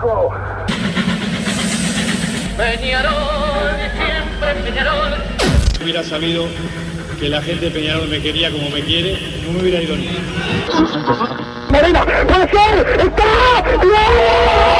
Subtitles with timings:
[0.00, 0.30] carajo.
[2.56, 3.12] Peñarol,
[3.96, 5.14] siempre Peñarol.
[5.82, 6.46] hubiera sabido
[7.18, 10.08] que la gente de Peñarol me quería como me quiere, no me hubiera ido ni.
[11.70, 14.79] Marina, puede ser, está, ¡Seguro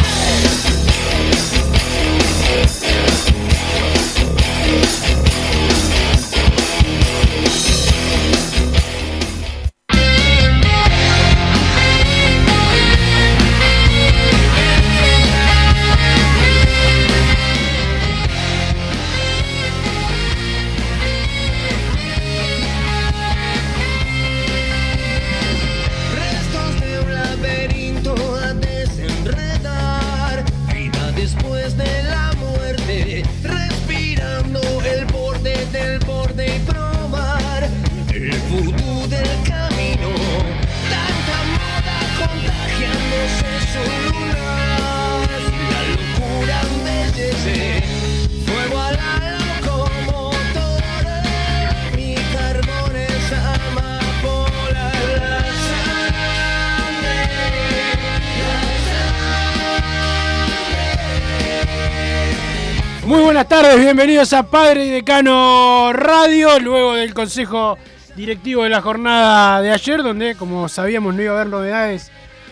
[63.41, 67.75] Buenas tardes, bienvenidos a Padre y Decano Radio, luego del consejo
[68.15, 72.11] directivo de la jornada de ayer, donde como sabíamos no iba a haber novedades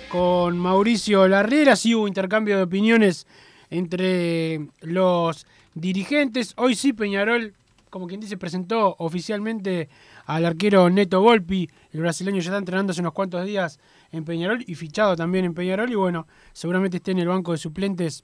[0.09, 3.28] con Mauricio Larriera, sí hubo intercambio de opiniones
[3.69, 5.45] entre los
[5.75, 6.55] dirigentes.
[6.57, 7.53] Hoy sí Peñarol,
[7.91, 9.89] como quien dice, presentó oficialmente
[10.25, 13.79] al arquero Neto Volpi, el brasileño ya está entrenando hace unos cuantos días
[14.11, 17.59] en Peñarol y fichado también en Peñarol y bueno, seguramente esté en el banco de
[17.59, 18.23] suplentes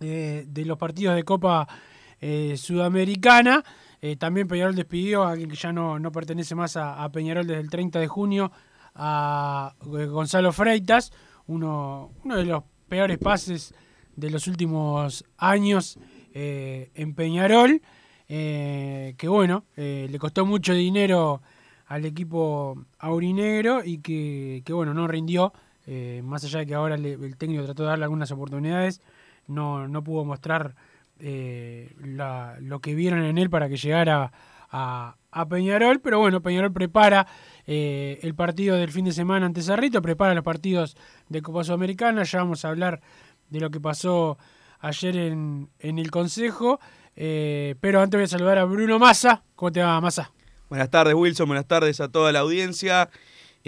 [0.00, 1.68] de los partidos de Copa
[2.20, 3.64] eh, Sudamericana.
[4.02, 7.60] Eh, también Peñarol despidió a alguien que ya no, no pertenece más a, Peñarol desde
[7.60, 8.52] el 30 de junio,
[8.94, 11.12] a eh, Gonzalo Freitas,
[11.46, 13.74] uno, uno de los peores pases
[14.16, 15.98] de los últimos años
[16.32, 17.80] en Peñarol,
[18.28, 21.40] que bueno, le costó mucho dinero
[21.86, 25.52] al equipo aurinegro y que, que bueno, no rindió,
[26.22, 29.00] más allá de que ahora el técnico trató de darle algunas oportunidades,
[29.50, 30.74] no, no pudo mostrar
[31.18, 34.32] eh, lo que vieron en él para que llegara
[34.70, 35.16] a,
[35.48, 37.26] Peñarol, pero bueno, Peñarol prepara
[37.66, 40.96] eh, el partido del fin de semana ante Cerrito, prepara los partidos
[41.28, 43.00] de Copa Sudamericana, ya vamos a hablar
[43.48, 44.38] de lo que pasó
[44.80, 46.80] ayer en, en el Consejo,
[47.16, 50.32] eh, pero antes voy a saludar a Bruno Massa, ¿cómo te va Massa?
[50.68, 51.48] Buenas tardes, Wilson.
[51.48, 53.10] Buenas tardes a toda la audiencia.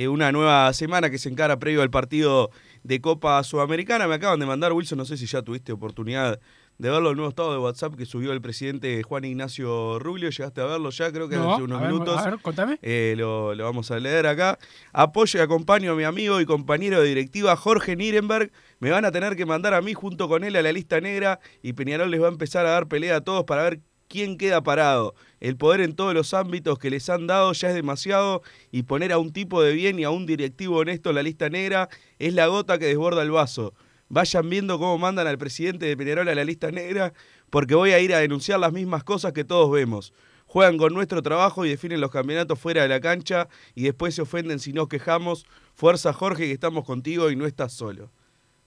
[0.08, 2.50] Una nueva semana que se encara previo al partido
[2.82, 4.06] de Copa Sudamericana.
[4.08, 6.40] Me acaban de mandar, Wilson, no sé si ya tuviste oportunidad
[6.78, 10.30] de verlo, el nuevo estado de WhatsApp que subió el presidente Juan Ignacio Rubio.
[10.30, 11.12] ¿Llegaste a verlo ya?
[11.12, 12.18] Creo que No, hace unos a ver, minutos.
[12.18, 12.78] a ver, contame.
[12.82, 14.58] Eh, lo, lo vamos a leer acá.
[14.92, 18.50] Apoyo y acompaño a mi amigo y compañero de directiva Jorge Nirenberg.
[18.80, 21.38] Me van a tener que mandar a mí junto con él a la lista negra
[21.62, 23.80] y Peñarol les va a empezar a dar pelea a todos para ver
[24.12, 25.14] quién queda parado.
[25.40, 29.10] El poder en todos los ámbitos que les han dado ya es demasiado y poner
[29.10, 32.34] a un tipo de bien y a un directivo honesto en la lista negra es
[32.34, 33.72] la gota que desborda el vaso.
[34.10, 37.14] Vayan viendo cómo mandan al presidente de Peñarol a la lista negra
[37.48, 40.12] porque voy a ir a denunciar las mismas cosas que todos vemos.
[40.44, 44.20] Juegan con nuestro trabajo y definen los campeonatos fuera de la cancha y después se
[44.20, 45.46] ofenden si nos quejamos.
[45.74, 48.10] Fuerza Jorge que estamos contigo y no estás solo.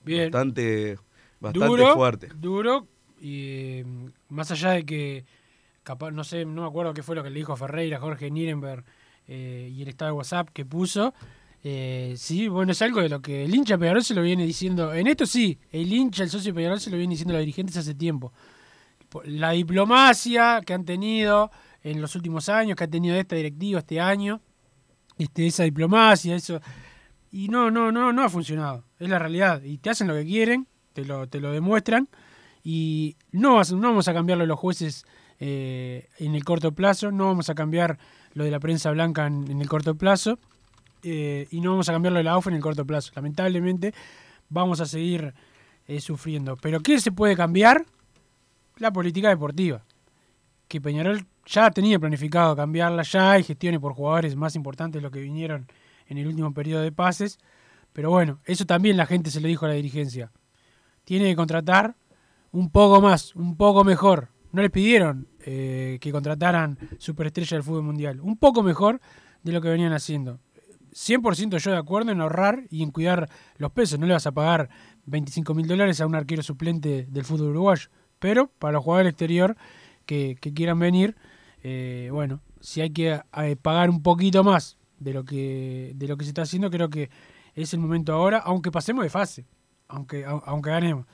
[0.03, 0.31] Bien.
[0.31, 0.97] Bastante,
[1.39, 2.29] bastante duro, fuerte.
[2.35, 2.87] Duro,
[3.19, 3.85] y eh,
[4.29, 5.25] más allá de que,
[5.85, 8.83] capaz, no sé, no me acuerdo qué fue lo que le dijo Ferreira, Jorge Nierenberg
[9.27, 11.13] eh, y el estado de WhatsApp que puso.
[11.63, 14.93] eh, sí, bueno, es algo de lo que el hincha Peñarol se lo viene diciendo.
[14.93, 17.77] En esto sí, el hincha, el socio Peñarol se lo viene diciendo a los dirigentes
[17.77, 18.33] hace tiempo.
[19.23, 21.49] La diplomacia que han tenido
[21.83, 24.41] en los últimos años, que ha tenido esta directiva este año,
[25.17, 26.59] este, esa diplomacia, eso.
[27.31, 28.83] Y no, no, no, no ha funcionado.
[28.99, 29.61] Es la realidad.
[29.63, 32.09] Y te hacen lo que quieren, te lo, te lo demuestran.
[32.63, 35.05] Y no, no vamos a cambiarlo los jueces
[35.39, 37.97] eh, en el corto plazo, no vamos a cambiar
[38.33, 40.39] lo de la prensa blanca en, el corto plazo.
[41.03, 43.11] eh, y no vamos a cambiarlo de la AUF en el corto plazo.
[43.15, 43.93] Lamentablemente
[44.49, 45.33] vamos a seguir
[45.87, 46.57] eh, sufriendo.
[46.57, 47.85] Pero ¿qué se puede cambiar?
[48.77, 49.83] La política deportiva.
[50.67, 55.19] Que Peñarol ya tenía planificado cambiarla, ya hay gestiones por jugadores más importantes los que
[55.19, 55.67] vinieron
[56.07, 57.39] en el último periodo de pases,
[57.93, 60.31] pero bueno, eso también la gente se lo dijo a la dirigencia.
[61.03, 61.95] Tiene que contratar
[62.51, 64.29] un poco más, un poco mejor.
[64.55, 69.01] No les pidieron eh, que contrataran superestrella del fútbol mundial, un poco mejor
[69.43, 70.39] de lo que venían haciendo.
[70.93, 73.99] 100% yo de acuerdo en ahorrar y en cuidar los pesos.
[73.99, 74.69] No le vas a pagar
[75.07, 77.89] 25 mil dólares a un arquero suplente del fútbol uruguayo.
[78.17, 79.57] Pero para los jugadores del exterior
[80.05, 81.17] que, que quieran venir,
[81.61, 86.15] eh, bueno, si hay que eh, pagar un poquito más de lo que de lo
[86.15, 87.09] que se está haciendo, creo que
[87.55, 89.45] es el momento ahora, aunque pasemos de fase,
[89.89, 91.07] aunque aunque ganemos.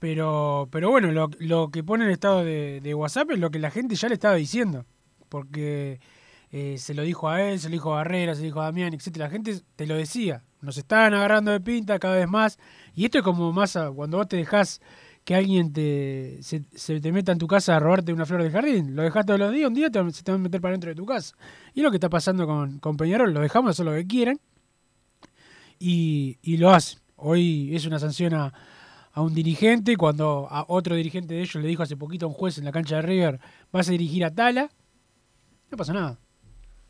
[0.00, 3.58] Pero pero bueno, lo, lo que pone el estado de, de, WhatsApp es lo que
[3.58, 4.86] la gente ya le estaba diciendo,
[5.28, 6.00] porque
[6.50, 8.64] eh, se lo dijo a él, se lo dijo a Barrera, se lo dijo a
[8.64, 9.26] Damián, etcétera.
[9.26, 12.58] La gente te lo decía, nos estaban agarrando de pinta cada vez más,
[12.94, 14.80] y esto es como más cuando vos te dejás
[15.24, 16.60] que alguien te, se,
[17.00, 18.96] te meta en tu casa a robarte una flor del jardín.
[18.96, 20.88] Lo dejas todos los días, un día te, se te van a meter para dentro
[20.88, 21.36] de tu casa.
[21.74, 24.40] Y lo que está pasando con, con Peñarol, lo dejamos hacer lo que quieren
[25.78, 27.00] y, y lo hacen.
[27.16, 28.52] Hoy es una sanción a,
[29.12, 32.34] a, un dirigente, cuando a otro dirigente de ellos le dijo hace poquito a un
[32.34, 33.40] juez en la cancha de River,
[33.72, 34.70] vas a dirigir a Tala,
[35.70, 36.18] no pasa nada.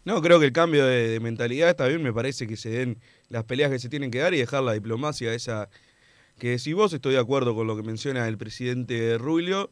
[0.05, 3.45] No, creo que el cambio de, mentalidad está bien, me parece que se den las
[3.45, 5.69] peleas que se tienen que dar y dejar la diplomacia esa
[6.39, 9.71] que si vos estoy de acuerdo con lo que menciona el presidente Rubio,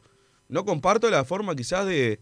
[0.49, 2.19] no comparto la forma quizás de,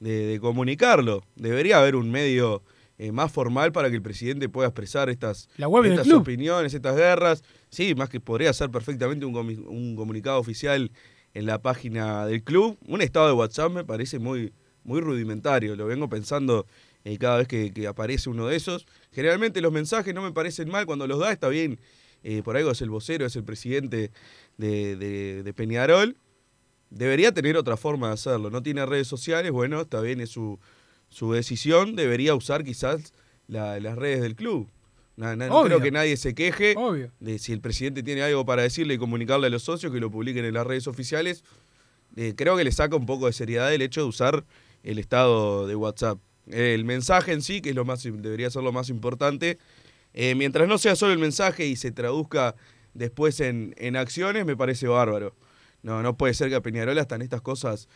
[0.00, 1.24] de comunicarlo.
[1.34, 2.62] Debería haber un medio
[2.98, 7.42] eh, más formal para que el presidente pueda expresar estas, estas opiniones, estas guerras.
[7.68, 10.90] Sí, más que podría ser perfectamente un, un, comunicado oficial
[11.34, 12.78] en la página del club.
[12.86, 14.52] Un estado de WhatsApp me parece muy,
[14.84, 16.66] muy rudimentario, lo vengo pensando
[17.04, 18.86] eh, cada vez que, que aparece uno de esos.
[19.12, 21.78] Generalmente los mensajes no me parecen mal, cuando los da está bien
[22.28, 24.10] eh, por algo es el vocero, es el presidente
[24.56, 26.16] de, de, de, Peñarol,
[26.90, 28.50] debería tener otra forma de hacerlo.
[28.50, 30.58] No tiene redes sociales, bueno, está bien, es su,
[31.16, 33.14] su decisión, debería usar quizás
[33.48, 34.68] la, las redes del club.
[35.16, 37.10] No, creo que nadie se queje Obvio.
[37.20, 40.10] de si el presidente tiene algo para decirle y comunicarle a los socios que lo
[40.10, 41.42] publiquen en las redes oficiales.
[42.16, 44.44] Eh, creo que le saca un poco de seriedad el hecho de usar
[44.82, 46.18] el estado de WhatsApp.
[46.48, 49.56] El mensaje en sí, que es lo más debería ser lo más importante,
[50.12, 52.56] eh, mientras no sea solo el mensaje y se traduzca
[52.92, 55.34] después en, en, acciones, me parece bárbaro.
[55.82, 57.88] No, no puede ser que a Peñarol hasta en estas cosas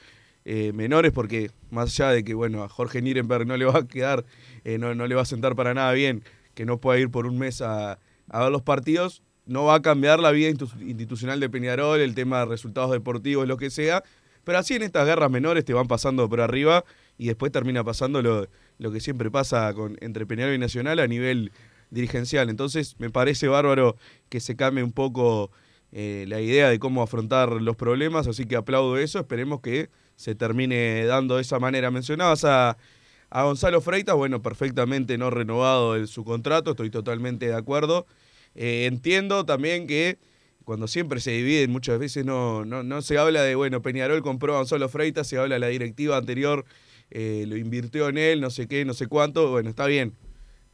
[0.44, 3.86] eh, menores, porque más allá de que bueno, a Jorge Nierenberg no le va a
[3.86, 4.24] quedar,
[4.64, 6.22] eh, no, no, le va a sentar para nada bien
[6.54, 7.98] que no pueda ir por un mes a,
[8.28, 12.40] a ver los partidos, no va a cambiar la vida institucional de Peñarol, el tema
[12.40, 14.02] de resultados deportivos, lo que sea.
[14.44, 16.84] Pero así en estas guerras menores te van pasando por arriba
[17.18, 18.48] y después termina pasando lo,
[18.78, 21.52] lo que siempre pasa con, entre Peñarol y Nacional a nivel
[21.90, 22.48] dirigencial.
[22.48, 23.96] Entonces me parece bárbaro
[24.28, 25.50] que se cambie un poco
[25.92, 29.90] eh, la idea de cómo afrontar los problemas, así que aplaudo eso, esperemos que
[30.20, 31.90] se termine dando de esa manera.
[31.90, 32.76] Mencionabas a,
[33.30, 38.06] a Gonzalo Freitas, bueno, perfectamente no renovado su contrato, estoy totalmente de acuerdo.
[38.54, 40.18] Eh, entiendo también que
[40.64, 44.54] cuando siempre se dividen, muchas veces no, no, no, se habla de, bueno, Peñarol compró
[44.54, 46.64] a Gonzalo Freitas, se habla de la directiva anterior,
[47.10, 50.14] eh, lo invirtió en él, no sé qué, no sé cuánto, bueno, está bien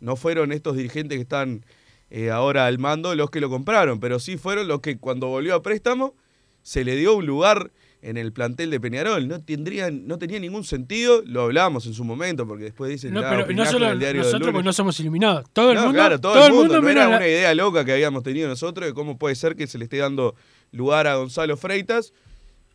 [0.00, 1.64] no fueron estos dirigentes que están
[2.10, 5.54] eh, ahora al mando los que lo compraron, pero sí fueron los que cuando volvió
[5.54, 6.14] a préstamo
[6.62, 9.26] se le dio un lugar en el plantel de Peñarol.
[9.28, 13.22] No tendría, no tenía ningún sentido, lo hablábamos en su momento, porque después dicen no,
[13.22, 15.46] pero no solo el diario nosotros porque no somos iluminados.
[15.52, 15.96] Todo el no, mundo.
[15.96, 16.80] Claro, todo, todo el mundo.
[16.80, 17.16] no era la...
[17.16, 19.98] una idea loca que habíamos tenido nosotros de cómo puede ser que se le esté
[19.98, 20.34] dando
[20.72, 22.12] lugar a Gonzalo Freitas.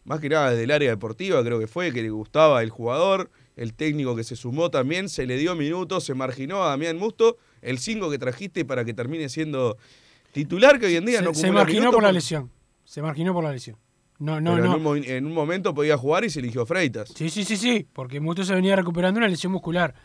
[0.03, 3.29] Más que nada desde el área deportiva, creo que fue, que le gustaba el jugador,
[3.55, 7.37] el técnico que se sumó también, se le dio minutos, se marginó a Damián Musto
[7.61, 9.77] el 5 que trajiste para que termine siendo
[10.31, 12.49] titular, que hoy en día se, no Se marginó por la lesión.
[12.83, 13.77] Se marginó por la lesión.
[14.21, 14.75] No, no, Pero no.
[14.75, 17.09] En, un, en un, momento podía jugar y se eligió Freitas.
[17.15, 19.95] Sí, sí, sí, sí, porque Musto se venía recuperando una lesión muscular.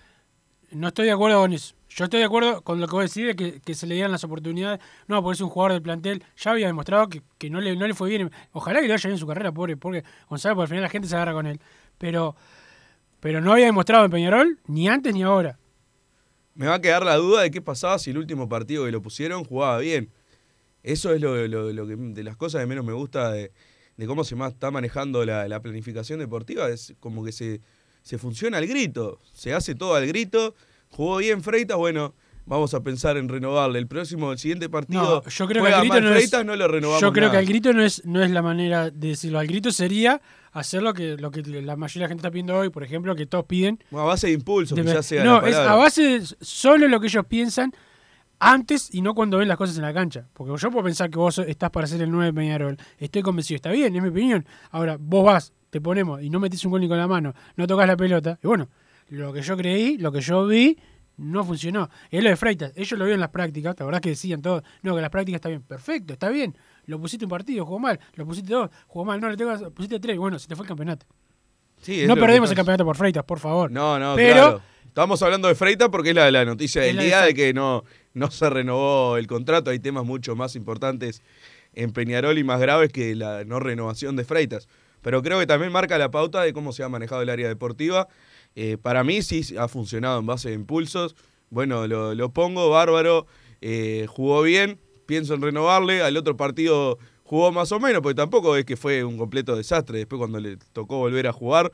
[0.70, 1.74] No estoy de acuerdo con eso.
[1.90, 4.10] Yo estoy de acuerdo con lo que vos decís de que, que se le dieran
[4.10, 4.80] las oportunidades.
[5.06, 6.24] No, porque es un jugador del plantel.
[6.38, 8.30] Ya había demostrado que, que no, le, no le fue bien.
[8.52, 11.08] Ojalá que le vaya bien su carrera, pobre, porque Gonzalo, por al final la gente
[11.08, 11.60] se agarra con él.
[11.98, 12.36] Pero,
[13.20, 15.58] pero no había demostrado en Peñarol ni antes ni ahora.
[16.54, 19.02] Me va a quedar la duda de qué pasaba si el último partido que lo
[19.02, 20.10] pusieron jugaba bien.
[20.82, 23.52] Eso es lo, lo, lo que, de las cosas que menos me gusta de,
[23.96, 26.68] de cómo se está manejando la, la, planificación deportiva.
[26.68, 27.60] Es como que se,
[28.02, 29.20] se funciona al grito.
[29.32, 30.54] Se hace todo al grito.
[30.90, 32.14] Jugó bien Freitas, bueno,
[32.46, 33.78] vamos a pensar en renovarle.
[33.78, 36.68] El próximo, el siguiente partido, no, yo creo que al grito no, es, no lo
[36.68, 37.00] renovamos.
[37.00, 37.32] Yo creo nada.
[37.32, 39.38] que al grito no es, no es la manera de decirlo.
[39.38, 40.20] Al grito sería
[40.52, 43.14] hacer lo que, lo que la mayoría de la gente está pidiendo hoy, por ejemplo,
[43.14, 43.82] que todos piden.
[43.90, 45.24] Bueno, a base de impulso, de, quizás sea.
[45.24, 47.72] No, es a base de solo lo que ellos piensan
[48.38, 50.26] antes y no cuando ven las cosas en la cancha.
[50.32, 52.76] Porque yo puedo pensar que vos estás para ser el 9 de Peñarol.
[52.98, 54.46] Estoy convencido, está bien, es mi opinión.
[54.70, 57.66] Ahora, vos vas, te ponemos y no metes un gol ni con la mano, no
[57.66, 58.38] tocas la pelota.
[58.42, 58.68] Y bueno,
[59.08, 60.78] lo que yo creí, lo que yo vi,
[61.18, 61.88] no funcionó.
[62.10, 64.62] Es lo de Freitas, ellos lo vieron en las prácticas, la verdad que decían todos,
[64.82, 66.56] no, que las prácticas está bien, perfecto, está bien.
[66.86, 69.98] Lo pusiste un partido, jugó mal, lo pusiste dos, jugó mal, no le tengo, pusiste
[69.98, 71.06] tres, bueno, se te fue el campeonato.
[71.80, 73.70] Sí, es no perdemos el campeonato por Freitas, por favor.
[73.70, 74.62] No, no, Pero- claro.
[74.86, 77.52] Estamos hablando de Freitas porque es la, la noticia Es del la día de que
[77.52, 77.84] no,
[78.16, 79.70] no se renovó el contrato.
[79.70, 81.22] Hay temas mucho más importantes
[81.74, 84.68] en Peñarol y más graves que la no renovación de Freitas.
[85.02, 88.08] Pero creo que también marca la pauta de cómo se ha manejado el área deportiva.
[88.54, 91.14] Eh, para mí sí ha funcionado en base de impulsos.
[91.50, 93.26] Bueno, lo, pongo, bárbaro.
[93.60, 96.02] eh, jugó bien, pienso en renovarle.
[96.02, 99.98] Al otro partido jugó más o menos, porque tampoco es que fue un completo desastre.
[99.98, 101.70] Después cuando le tocó volver a jugar,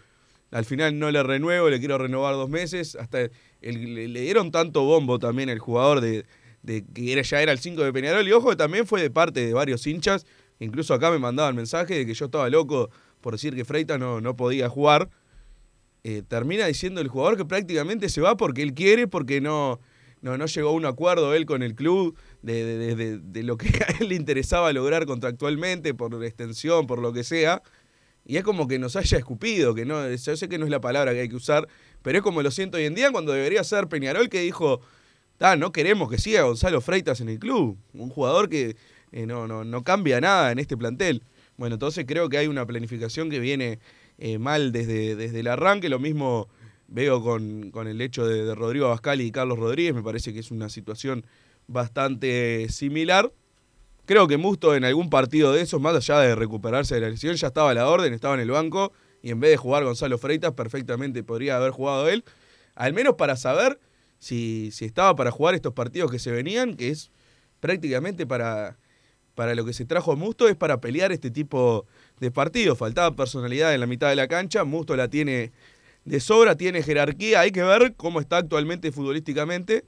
[0.50, 2.96] al final no le renuevo, le quiero renovar dos meses.
[2.96, 3.30] Hasta
[3.62, 6.24] el- le, dieron tanto bombo también al jugador de,
[6.64, 8.26] que ya era el 5 de Peñarol.
[8.26, 10.26] Y ojo, que también fue de parte de varios hinchas.
[10.60, 12.90] Incluso acá me mandaban mensaje de que yo estaba loco
[13.20, 15.08] por decir que Freitas no, no podía jugar.
[16.04, 19.78] Eh, termina diciendo el jugador que prácticamente se va porque él quiere, porque no,
[20.20, 23.42] no, no llegó a un acuerdo él con el club de, de- de- de- de
[23.44, 27.62] lo que a él le interesaba lograr contractualmente, por extensión, por lo que sea.
[28.24, 30.80] Y es como que nos haya escupido, que no, yo sé que no es la
[30.80, 31.66] palabra que hay que usar,
[32.02, 34.80] pero es como lo siento hoy en día cuando debería ser Peñarol que dijo,
[35.40, 38.76] "Ah, no queremos que siga Gonzalo Freitas en el club, un jugador que
[39.12, 41.22] eh, no, no, no cambia nada en este plantel.
[41.56, 43.78] Bueno, entonces creo que hay una planificación que viene
[44.18, 46.48] eh, mal desde, desde el arranque, lo mismo
[46.88, 50.50] veo con, con el hecho de, Rodrigo Abascal y Carlos Rodríguez, me parece que es
[50.50, 51.24] una situación
[51.66, 53.32] bastante similar.
[54.04, 57.36] Creo que Musto en algún partido de esos, más allá de recuperarse de la lesión,
[57.36, 58.92] ya estaba a la orden, estaba en el banco
[59.22, 62.24] y en vez de jugar Gonzalo Freitas, perfectamente podría haber jugado él.
[62.74, 63.78] Al menos para saber
[64.18, 67.12] si, si estaba para jugar estos partidos que se venían, que es
[67.60, 68.76] prácticamente para,
[69.36, 71.86] para lo que se trajo Musto, es para pelear este tipo
[72.18, 72.78] de partidos.
[72.78, 75.52] Faltaba personalidad en la mitad de la cancha, Musto la tiene
[76.04, 79.84] de sobra, tiene jerarquía, hay que ver cómo está actualmente futbolísticamente,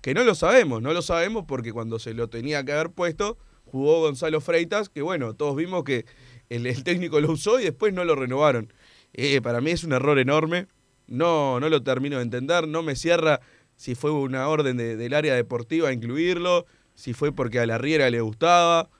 [0.00, 3.36] que no lo sabemos, no lo sabemos porque cuando se lo tenía que haber puesto,
[3.70, 6.06] jugó Gonzalo Freitas, que bueno, todos vimos que
[6.48, 8.72] el, técnico lo usó y después no lo renovaron.
[9.12, 10.66] Eh, para mí es un error enorme,
[11.06, 13.40] no, no lo termino de entender, no me cierra
[13.76, 18.10] si fue una orden de- del área deportiva incluirlo, si fue porque a la Riera
[18.10, 18.90] le gustaba,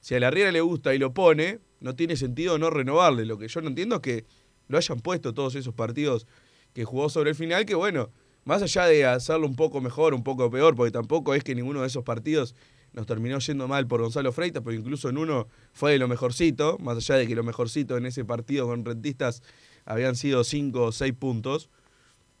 [0.00, 3.24] si a la Riera le gusta y lo pone, no tiene sentido no renovarle.
[3.26, 4.24] Lo que yo no entiendo es que
[4.68, 6.26] lo hayan puesto todos esos partidos
[6.72, 8.10] que jugó sobre el final, que bueno,
[8.44, 11.80] más allá de hacerlo un poco mejor, un poco peor, porque tampoco es que ninguno
[11.80, 12.54] de esos partidos
[12.92, 16.78] nos terminó yendo mal por Gonzalo Freitas, pero incluso en uno fue de lo mejorcito,
[16.78, 19.42] más allá de que lo mejorcito en ese partido con Rentistas
[19.84, 21.70] habían sido cinco o seis puntos.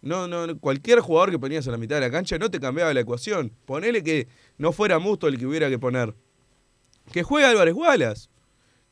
[0.00, 2.94] No, no, cualquier jugador que ponías a la mitad de la cancha no te cambiaba
[2.94, 3.52] la ecuación.
[3.64, 6.14] Ponele que no fuera Musto el que hubiera que poner.
[7.12, 8.28] Que juegue Álvarez Wallace,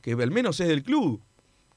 [0.01, 1.21] que al menos es del club.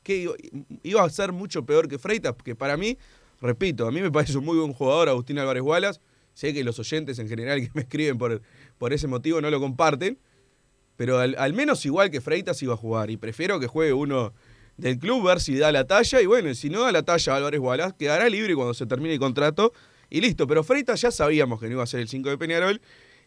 [0.03, 0.35] Que iba-
[0.83, 2.97] iba a ser mucho peor que Freitas, que para mí,
[3.41, 6.01] repito, a mí me parece un muy buen jugador Agustín Álvarez Wallace.
[6.33, 8.41] Sé que los oyentes en general que me escriben por,
[8.81, 10.19] por ese motivo no lo comparten,
[10.97, 13.11] pero al, al menos igual que Freitas iba a jugar.
[13.11, 14.33] Y prefiero que juegue uno
[14.79, 16.23] del club, ver si da la talla.
[16.23, 19.21] Y bueno, si no da la talla Álvarez Wallace, quedará libre cuando se termine el
[19.21, 19.75] contrato.
[20.09, 22.81] Y listo, pero Freitas ya sabíamos que no iba a ser el 5 de Peñarol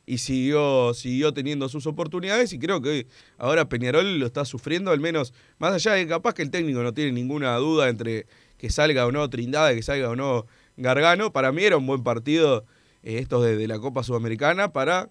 [0.08, 3.06] y siguió, siguió teniendo sus oportunidades y creo que
[3.38, 6.82] ahora Peñarol lo está sufriendo, al menos, más allá de que capaz que el técnico
[6.82, 8.26] no tiene ninguna duda entre
[8.58, 12.04] que salga o no Trindade, que salga o no Gargano, para mí era un buen
[12.04, 12.66] partido
[13.04, 15.10] eh, estos de la Copa Sudamericana para,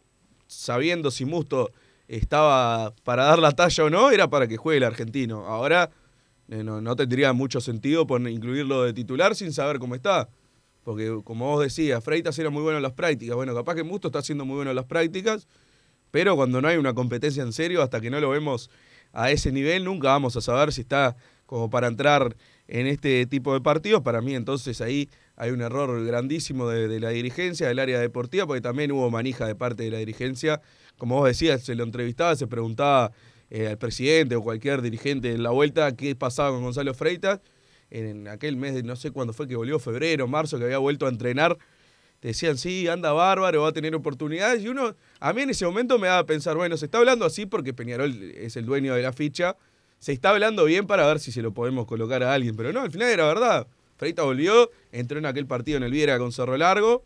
[0.53, 1.71] sabiendo si Musto
[2.09, 5.47] estaba para dar la talla o no, era para que juegue el argentino.
[5.47, 5.91] Ahora
[6.49, 10.29] eh, no, no tendría mucho sentido incluirlo de titular sin saber cómo está.
[10.85, 13.37] Porque como vos decías, Freitas era muy bueno en las prácticas.
[13.37, 15.47] Bueno, capaz que Musto está haciendo muy bueno en las prácticas,
[16.11, 18.69] pero cuando no hay una competencia en serio, hasta que no lo vemos
[19.13, 21.17] a ese nivel, nunca vamos a saber si está
[21.47, 24.03] como para entrar en este tipo de partidos.
[24.03, 25.09] Para mí entonces ahí
[25.43, 29.45] hay un error grandísimo de, de la dirigencia, del área deportiva, porque también hubo manija
[29.45, 30.61] de parte de la dirigencia.
[30.99, 33.11] Como vos decías, se lo entrevistaba, se preguntaba
[33.51, 37.41] eh, al presidente o cualquier dirigente en la vuelta qué pasaba con Gonzalo Freitas
[37.91, 41.07] en aquel mes de no sé cuándo fue que volvió, febrero, marzo, que había vuelto
[41.07, 41.59] a entrenar,
[42.21, 44.63] te decían, sí, anda bárbaro, va a tener oportunidades.
[44.63, 47.27] Y uno, a mí en ese momento me daba a pensar, bueno, se está hablando
[47.27, 49.57] así porque Peñarol es el dueño de la ficha,
[49.99, 52.83] se está hablando bien para ver si se lo podemos colocar a alguien, pero no,
[52.83, 53.67] al final era verdad.
[54.03, 57.05] Freita volvió, entró en aquel partido en el Viera con Cerro Largo,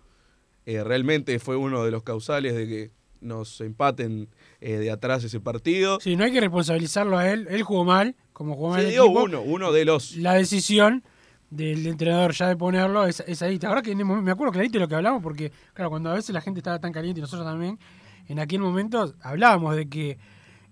[0.65, 4.31] eh, realmente fue uno de los causales de que nos empaten
[4.63, 5.99] eh, de atrás ese partido.
[6.01, 7.49] Sí, no hay que responsabilizarlo a él.
[7.51, 9.25] Él jugó mal, como jugó mal Se el dio equipo.
[9.25, 10.17] uno, uno de los...
[10.17, 11.05] La decisión
[11.51, 13.61] del entrenador ya de ponerlo es, es ahí.
[13.67, 16.41] Ahora que me acuerdo clarito de lo que hablamos, porque, claro, cuando a veces la
[16.41, 17.79] gente estaba tan caliente y nosotros también,
[18.27, 20.17] en aquel momento hablábamos de que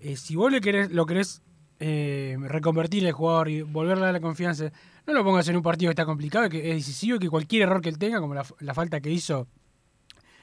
[0.01, 1.43] eh, si vos le querés, lo querés
[1.81, 4.71] eh, reconvertir al jugador y volverle a la confianza,
[5.07, 7.81] no lo pongas en un partido que está complicado, que es decisivo, que cualquier error
[7.81, 9.49] que él tenga, como la, falta que hizo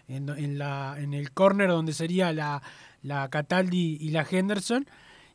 [0.08, 2.62] en, la, en el córner donde sería la,
[3.02, 4.86] la Cataldi y la Henderson,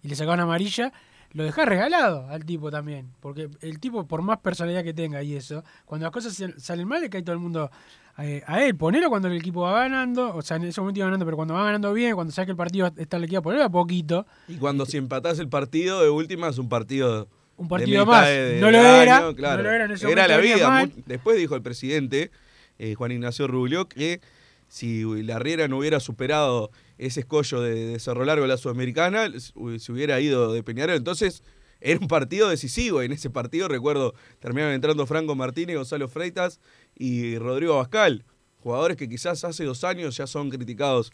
[0.03, 0.93] y le sacaban amarilla,
[1.33, 3.13] lo dejás regalado al tipo también.
[3.21, 7.01] Porque el tipo, por más personalidad que tenga y eso, cuando las cosas salen mal,
[7.01, 7.71] le cae todo el mundo
[8.19, 8.77] eh, a él.
[8.77, 11.55] Ponelo cuando el equipo va ganando, o sea, en ese momento iba ganando, pero cuando
[11.55, 14.27] va ganando bien, cuando sabe que el partido está liquidado, ponelo a poquito.
[14.49, 17.29] Y cuando si empatás el partido, de última es un partido.
[17.59, 18.27] Un partido más.
[18.27, 19.63] de- de No lo año, era, claro.
[19.63, 20.93] no lo era en ese Era momento, la vida.
[21.07, 22.31] Después dijo el presidente,
[22.79, 24.21] eh, Juan Ignacio Rubio, que
[24.69, 29.93] si la Riera no hubiera superado ese escollo de, Cerro Largo de la Sudamericana, se
[29.93, 30.97] hubiera ido de Peñarol.
[30.97, 31.43] Entonces,
[31.81, 33.01] era un partido decisivo.
[33.03, 36.59] En ese partido, recuerdo, terminaron entrando Franco Martínez, Gonzalo Freitas
[36.97, 38.25] y Rodrigo Abascal.
[38.63, 41.13] Jugadores que quizás hace dos años ya son criticados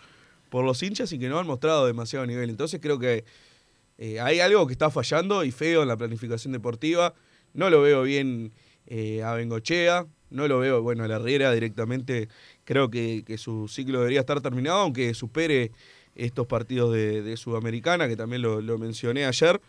[0.49, 2.51] por los hinchas y que no han mostrado demasiado nivel.
[2.51, 3.25] Entonces, creo que
[3.99, 7.15] eh, hay algo que está fallando y feo en la planificación deportiva.
[7.55, 8.53] No lo veo bien
[8.87, 12.29] eh, a Bengochea, no lo veo, bueno, a la Riera directamente.
[12.65, 15.73] Creo que, su ciclo debería estar terminado, aunque supere
[16.15, 19.61] estos partidos de, Sudamericana, que también lo, lo mencioné ayer.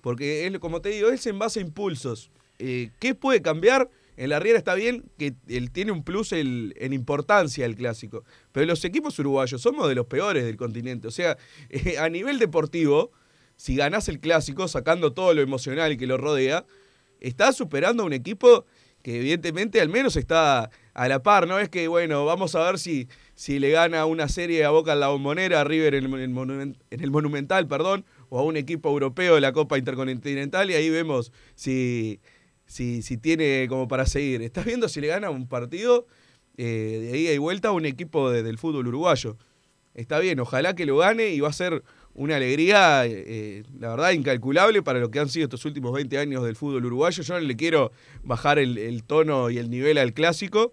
[0.00, 2.30] Porque, es, como te digo, es en base a impulsos.
[2.58, 3.90] Eh, ¿Qué puede cambiar?
[4.16, 8.24] En la Riera está bien que él tiene un plus en importancia el clásico.
[8.52, 11.08] Pero los equipos uruguayos somos de los peores del continente.
[11.08, 11.36] O sea,
[11.70, 13.12] eh, a nivel deportivo,
[13.56, 16.64] si ganás el clásico, sacando todo lo emocional que lo rodea,
[17.20, 18.64] estás superando a un equipo
[19.02, 21.46] que evidentemente al menos está a la par.
[21.46, 24.94] No es que, bueno, vamos a ver si, si le gana una serie a Boca
[24.94, 26.22] en la Bombonera, a River en el,
[26.90, 30.90] en el Monumental, perdón, o a un equipo europeo de la Copa Intercontinental y ahí
[30.90, 32.18] vemos si,
[32.66, 34.42] si, si tiene como para seguir.
[34.42, 36.06] Estás viendo si le gana un partido
[36.58, 39.36] eh, de ida y vuelta a un equipo de- del fútbol uruguayo.
[39.94, 41.82] Está bien, ojalá que lo gane y va a ser
[42.14, 46.44] una alegría, eh, la verdad, incalculable para lo que han sido estos últimos 20 años
[46.44, 47.22] del fútbol uruguayo.
[47.22, 50.72] Yo no le quiero bajar el, el tono y el nivel al clásico.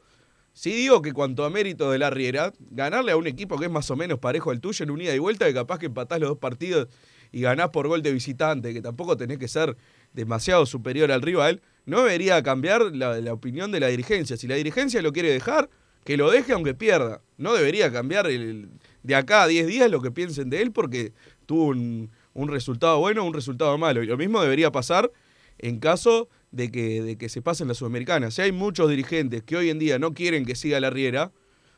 [0.54, 3.72] Sí digo que cuanto a mérito de la Riera, ganarle a un equipo que es
[3.72, 6.20] más o menos parejo al tuyo en un ida y vuelta, que capaz que empatás
[6.20, 6.88] los dos partidos
[7.32, 9.76] y ganás por gol de visitante, que tampoco tenés que ser
[10.14, 14.38] demasiado superior al rival, no debería cambiar la, la opinión de la dirigencia.
[14.38, 15.70] Si la dirigencia lo quiere dejar,
[16.06, 17.22] que lo deje aunque pierda.
[17.38, 18.70] No debería cambiar el-
[19.04, 21.14] de acá a 10 días lo que piensen de él porque
[21.46, 24.02] tuvo un, un resultado bueno o un resultado malo.
[24.04, 25.12] Y lo mismo debería pasar
[25.60, 28.32] en caso de que, de que se pase en la Sudamericana.
[28.32, 31.32] Si hay muchos dirigentes que hoy en día no quieren que siga la Riera,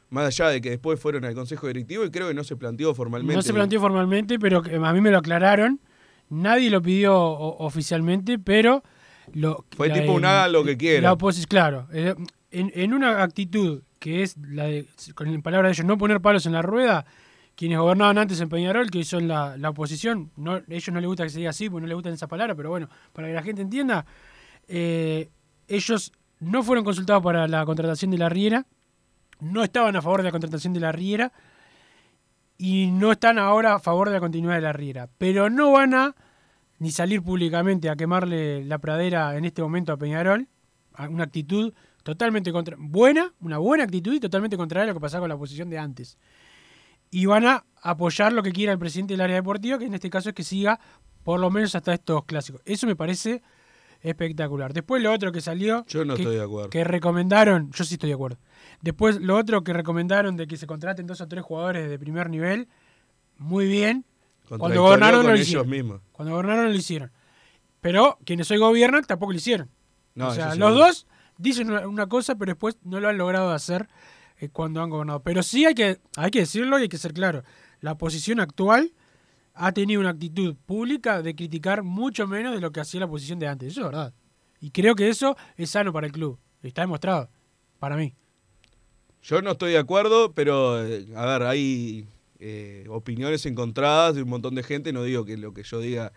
[0.09, 2.93] más allá de que después fueron al Consejo Directivo y creo que no se planteó
[2.93, 3.35] formalmente.
[3.35, 5.79] No se planteó formalmente, pero a mí me lo aclararon.
[6.29, 8.83] Nadie lo pidió oficialmente, pero
[9.33, 11.03] lo, Fue la- tipo un hagan lo que quieran.
[11.03, 11.87] La oposición, claro.
[11.93, 12.25] En,
[12.73, 16.53] en una actitud que es la de, con palabras de ellos, no poner palos en
[16.53, 17.05] la rueda,
[17.55, 21.23] quienes gobernaban antes en Peñarol, que son la, la oposición, no, ellos no les gusta
[21.23, 23.41] que se diga así, porque no les gustan esa palabra, pero bueno, para que la
[23.43, 24.05] gente entienda,
[24.67, 25.29] eh,
[25.67, 28.65] ellos no fueron consultados para la contratación de la Riera,
[29.39, 31.31] no estaban a favor de la contratación de la Riera
[32.57, 35.09] y no están ahora a favor de la continuidad de la Riera.
[35.17, 36.15] Pero no van a
[36.79, 40.47] ni salir públicamente a quemarle la pradera en este momento a Peñarol.
[41.09, 45.21] Una actitud totalmente contra buena, una buena actitud y totalmente contraria a lo que pasaba
[45.21, 46.17] con la oposición de antes.
[47.11, 50.09] Y van a apoyar lo que quiera el presidente del área deportiva, que en este
[50.09, 50.79] caso es que siga
[51.23, 52.61] por lo menos hasta estos clásicos.
[52.65, 53.41] Eso me parece
[54.01, 54.73] espectacular.
[54.73, 55.85] Después lo otro que salió...
[55.87, 56.69] Yo no que- estoy de acuerdo.
[56.69, 58.37] Que recomendaron, yo sí estoy de acuerdo.
[58.81, 62.29] Después lo otro que recomendaron de que se contraten dos o tres jugadores de primer
[62.29, 62.67] nivel,
[63.37, 64.05] muy bien.
[64.47, 65.69] Cuando gobernaron con no lo ellos hicieron.
[65.69, 66.01] mismos.
[66.11, 67.11] Cuando gobernaron no lo hicieron.
[67.81, 69.69] Pero quienes hoy gobiernan tampoco lo hicieron.
[70.15, 73.87] No, o sea, los dos dicen una, cosa, pero después no lo han logrado hacer
[74.39, 75.21] eh, cuando han gobernado.
[75.21, 77.43] Pero sí hay que, hay que decirlo y hay que ser claro.
[77.81, 78.93] La oposición actual
[79.53, 83.39] ha tenido una actitud pública de criticar mucho menos de lo que hacía la oposición
[83.39, 83.71] de antes.
[83.71, 84.13] Eso es verdad.
[84.59, 86.39] Y creo que eso es sano para el club.
[86.63, 87.29] Está demostrado.
[87.79, 88.15] Para mí.
[89.21, 92.07] Yo no estoy de acuerdo, pero eh, a ver, hay
[92.39, 94.91] eh, opiniones encontradas de un montón de gente.
[94.93, 96.11] No digo que lo que yo diga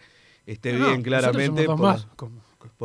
[0.47, 1.65] esté No, bien claramente.
[1.65, 2.07] por, más,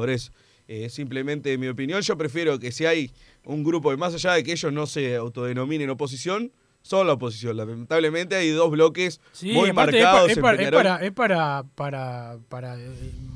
[0.10, 0.32] eso.
[0.68, 2.02] Eh, simplemente mi opinión.
[2.02, 3.12] Yo prefiero que si hay
[3.46, 7.56] un grupo, de más allá de que ellos no se autodenominen oposición, son la oposición.
[7.58, 12.80] Lamentablemente hay dos bloques Sí, muy marcados es para, es para, es para, para, para,
[12.80, 12.90] eh,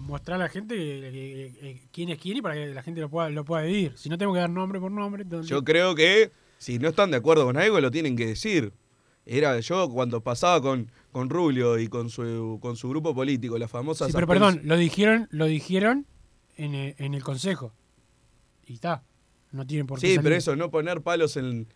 [0.05, 3.09] mostrar a la gente que- que- quién es quién y para que la gente lo
[3.09, 3.93] pueda, lo pueda vivir.
[3.95, 5.49] Si no tengo que dar nombre por nombre, entonces...
[5.49, 8.71] Yo creo que si no están de acuerdo con algo, lo tienen que decir.
[9.29, 13.67] Era yo cuando pasaba con, con Rubio y con su, con su grupo político, la
[13.67, 16.05] famosa Sí, pero perdón, lo dijeron, lo dijeron
[16.55, 17.73] en el, en el consejo.
[18.65, 19.03] Y está.
[19.51, 20.23] No tienen por qué Sí, salir.
[20.23, 21.67] pero eso, no poner palos en,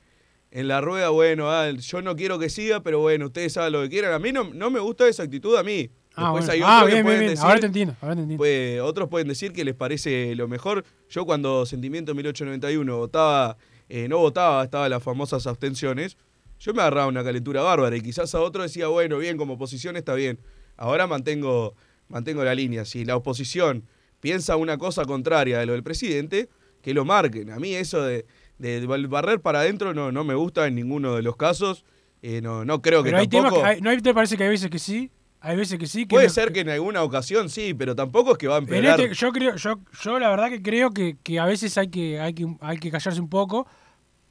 [0.52, 3.82] en la rueda, bueno, ah, yo no quiero que siga, pero bueno, ustedes saben lo
[3.82, 4.14] que quieran.
[4.14, 5.90] A mí no, no me gusta esa actitud, a mí.
[6.16, 6.52] Ah, Después bueno.
[6.52, 7.32] hay Ah, otros que bien, bien, pueden bien.
[7.32, 8.42] decir- Ahora te entiendo, ahora te entiendo.
[8.42, 10.84] Pues, otros pueden decir que les parece lo mejor.
[11.10, 16.18] Yo cuando Sentimiento 1891 votaba, eh, no votaba, estaba las famosas abstenciones,
[16.62, 19.98] yo me agarraba una calentura bárbara y quizás a otro decía, bueno, bien, como oposición
[19.98, 20.40] está bien.
[20.78, 21.76] Ahora mantengo,
[22.08, 22.86] mantengo la línea.
[22.86, 23.86] Si la oposición
[24.20, 26.50] piensa una cosa contraria de lo del presidente,
[26.82, 27.50] que lo marquen.
[27.52, 28.26] A mí eso de,
[28.60, 31.84] de barrer para adentro no, no me gusta en ninguno de los casos.
[32.22, 33.64] Eh, no, no creo que hay temas tampoco...
[33.64, 33.68] que.
[33.70, 35.10] hay- ¿No hay- te parece que hay veces que sí?
[35.40, 36.02] Hay veces que sí.
[36.04, 38.58] Que Puede no- ser que en alguna ocasión sí, pero tampoco es que va a
[38.60, 39.02] En empeorar.
[39.02, 42.20] este, yo creo, yo, yo la verdad que creo que, que a veces hay que,
[42.20, 43.66] hay que hay que callarse un poco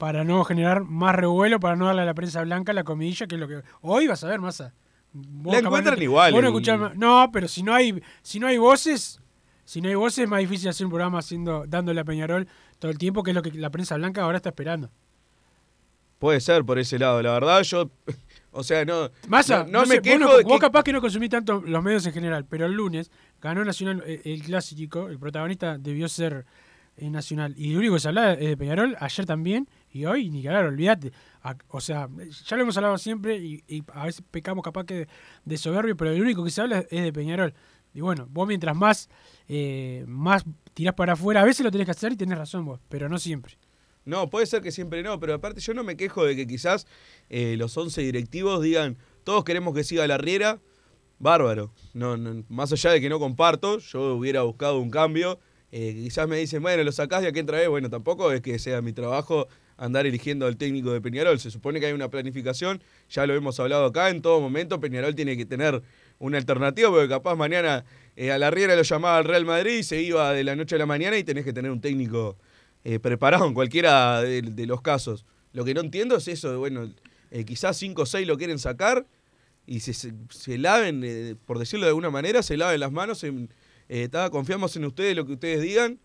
[0.00, 3.34] para no generar más revuelo, para no darle a la prensa blanca la comidilla, que
[3.34, 4.72] es lo que hoy vas a ver, Massa.
[5.12, 8.46] Vos La encuentran no te- igual vos no, escuchás pero si no hay, si no
[8.46, 9.20] hay voces,
[9.66, 12.90] si no hay voces es más difícil hacer un programa haciendo, dándole a Peñarol todo
[12.90, 14.90] el tiempo, que es lo que la prensa blanca ahora está esperando.
[16.18, 17.20] Puede ser por ese lado.
[17.22, 17.90] La verdad, yo.
[18.52, 19.10] O sea, no.
[19.28, 20.58] Massa, no, no sé, me quejo de vos que.
[20.58, 23.08] capaz que no consumí tanto los medios en general, pero el lunes
[23.40, 26.46] ganó Nacional eh, el clásico, el protagonista debió ser
[26.96, 27.54] eh, Nacional.
[27.56, 30.48] Y lo único que se hablaba es de Peñarol, ayer también, y hoy ni que
[30.50, 31.12] olvídate.
[31.68, 32.08] O sea,
[32.46, 35.08] ya lo hemos hablado siempre y, a veces pecamos capaz que
[35.44, 37.54] de, soberbio, pero lo único que se habla es de Peñarol.
[37.92, 39.08] Y bueno, vos mientras más,
[39.48, 42.80] eh, más tirás para afuera, a veces lo tenés que hacer y tenés razón vos,
[42.88, 43.58] pero no siempre.
[44.04, 46.86] No, puede ser que siempre no, pero aparte yo no me quejo de que quizás
[47.28, 50.60] eh, los 11 directivos digan, todos queremos que siga la riera.
[51.18, 51.70] Bárbaro.
[51.92, 55.38] No, no, más allá de que no comparto, yo hubiera buscado un cambio.
[55.70, 57.68] Eh, quizás me dicen, bueno, lo sacás de aquí entra vez.
[57.68, 59.46] Bueno, tampoco es que sea mi trabajo
[59.80, 61.40] andar eligiendo al técnico de Peñarol.
[61.40, 65.14] Se supone que hay una planificación, ya lo hemos hablado acá, en todo momento Peñarol
[65.14, 65.82] tiene que tener
[66.18, 69.82] una alternativa, porque capaz mañana eh, a la Riera lo llamaba al Real Madrid y
[69.82, 72.36] se iba de la noche a la mañana y tenés que tener un técnico
[72.84, 75.24] eh, preparado en cualquiera de, los casos.
[75.54, 76.92] Lo que no entiendo es eso bueno,
[77.30, 79.06] eh, quizás 5 o 6 lo quieren sacar
[79.66, 83.48] y se, se, laven, por decirlo de alguna manera, se laven las manos, en,
[84.30, 86.00] confiamos en ustedes, lo que ustedes digan,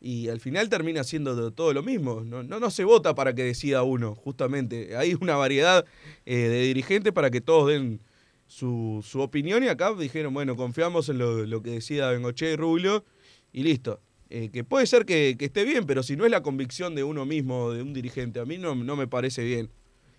[0.00, 2.22] y al final termina siendo todo lo mismo.
[2.22, 4.96] No, no, no se vota para que decida uno, justamente.
[4.96, 5.84] Hay una variedad
[6.24, 8.00] eh, de dirigentes para que todos den
[8.46, 12.56] su, su opinión y acá dijeron, bueno, confiamos en lo, lo que decida Bengoche y
[12.56, 13.04] Rubio
[13.52, 14.00] y listo.
[14.30, 17.02] Eh, que puede ser que, que esté bien, pero si no es la convicción de
[17.04, 19.70] uno mismo, de un dirigente, a mí no, no me parece bien.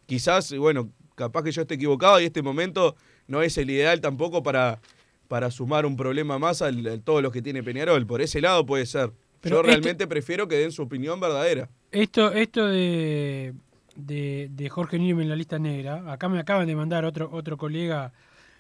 [0.05, 2.95] Quizás, bueno, capaz que yo esté equivocado y este momento
[3.27, 4.81] no es el ideal tampoco para,
[5.29, 6.71] para sumar un problema más a
[7.03, 8.05] todos los que tiene Peñarol.
[8.05, 9.13] Por ese lado puede ser.
[9.41, 11.69] Pero yo este- realmente prefiero que den su opinión verdadera.
[11.91, 13.53] Esto, esto de,
[13.95, 17.57] de, de Jorge Niem en la lista negra, acá me acaban de mandar otro, otro
[17.57, 18.13] colega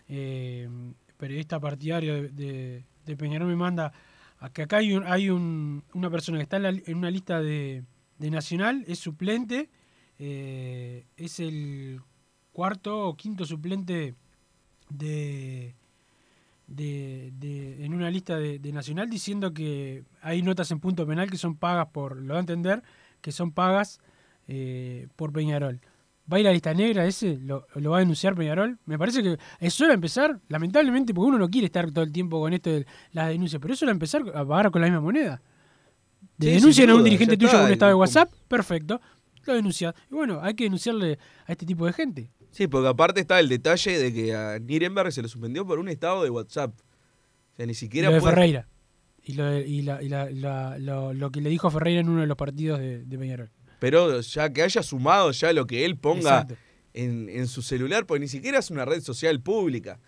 [0.09, 0.67] eh,
[1.17, 3.93] periodista partidario de, de- de Peñarol, me manda
[4.39, 6.97] a que acá hay, un, hay un- una persona que está en, la li- en
[6.97, 7.83] una lista de,
[8.17, 9.69] de Nacional, es suplente,
[10.19, 11.99] eh, es el
[12.51, 14.15] cuarto o quinto suplente
[14.89, 15.73] de,
[16.75, 21.29] de, de- en una lista de, de Nacional diciendo que hay notas en punto penal
[21.29, 22.81] que son pagas por, lo da a entender,
[23.21, 23.99] que son pagas
[24.47, 25.81] eh, por Peñarol.
[26.31, 27.37] ¿Va a ir a la lista negra ese?
[27.39, 28.77] ¿Lo, lo va a denunciar Peñarol?
[28.85, 32.53] Me parece que es empezar, lamentablemente, porque uno no quiere estar todo el tiempo con
[32.53, 35.41] esto de las denuncias, pero es solo empezar a pagar con la misma moneda.
[36.37, 39.01] De Sí, denuncian a un dirigente tuyo con un estado de WhatsApp, perfecto,
[39.45, 39.93] lo denuncia.
[40.09, 42.29] Y bueno, hay que denunciarle a este tipo de gente.
[42.51, 45.87] Sí, porque aparte está el detalle de que a Nirenberg se lo suspendió por un
[45.89, 46.73] estado de WhatsApp.
[47.53, 48.67] O sea, ni siquiera lo de puede- Ferreira.
[49.23, 52.09] Y, lo, de- y la- y la- la- lo, lo que le dijo Ferreira en
[52.09, 53.49] uno de los partidos de, de Peñarol.
[53.79, 56.47] Pero ya que haya sumado ya lo que él ponga
[56.93, 59.99] en, en su celular, porque ni siquiera es una red social pública.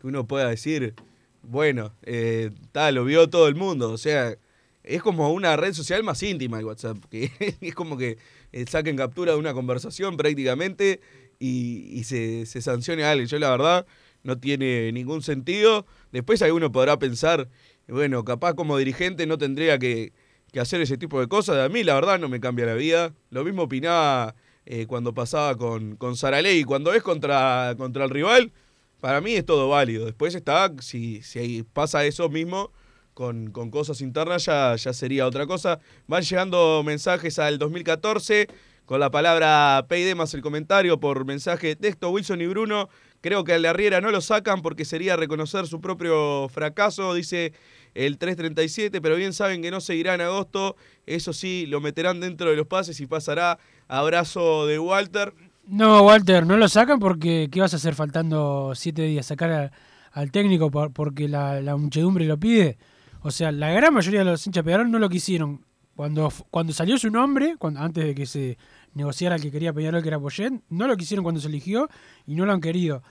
[0.00, 0.94] Que uno pueda decir,
[1.42, 3.90] bueno, eh, tal, lo vio todo el mundo.
[3.92, 4.36] O sea,
[4.84, 6.98] es como una red social más íntima el WhatsApp.
[7.10, 8.18] Que es como que
[8.52, 11.00] eh, saquen captura de una conversación prácticamente
[11.38, 13.28] y, y se, sancione a alguien.
[13.28, 13.86] Yo la verdad
[14.22, 15.86] no tiene ningún sentido.
[16.12, 17.48] Después alguno podrá pensar,
[17.86, 20.12] bueno, capaz como dirigente no tendría que,
[20.58, 21.58] hacer ese tipo de cosas.
[21.58, 23.14] A mí la verdad no me cambia la vida.
[23.30, 24.34] Lo mismo opinaba
[24.66, 26.64] eh, cuando pasaba con, con Saraley.
[26.64, 28.52] Cuando es contra, contra el rival,
[29.00, 30.06] para mí es todo válido.
[30.06, 32.72] Después está, si, si pasa eso mismo
[33.14, 35.80] con, con cosas internas, ya, ya sería otra cosa.
[36.06, 38.48] Van llegando mensajes al 2014
[38.88, 42.08] con la palabra PID más el comentario por mensaje de texto.
[42.08, 42.88] Wilson y Bruno,
[43.20, 47.52] creo que al de Arriera no lo sacan porque sería reconocer su propio fracaso, dice
[47.92, 50.74] el 337, pero bien saben que no seguirá en agosto.
[51.04, 53.58] Eso sí, lo meterán dentro de los pases y pasará.
[53.88, 55.34] Abrazo de Walter.
[55.66, 59.26] No, Walter, no lo sacan porque ¿qué vas a hacer faltando siete días?
[59.26, 59.70] ¿Sacar
[60.12, 62.78] al técnico por- porque la, muchedumbre lo pide?
[63.20, 65.62] O sea, la gran mayoría de los hinchas Peñarol no lo quisieron.
[65.94, 68.56] Cuando, cuando salió su nombre, antes de que se
[68.94, 71.88] negociara el que quería Peñarol, que era Poyet, no lo quisieron cuando se eligió
[72.26, 73.02] y no lo han querido.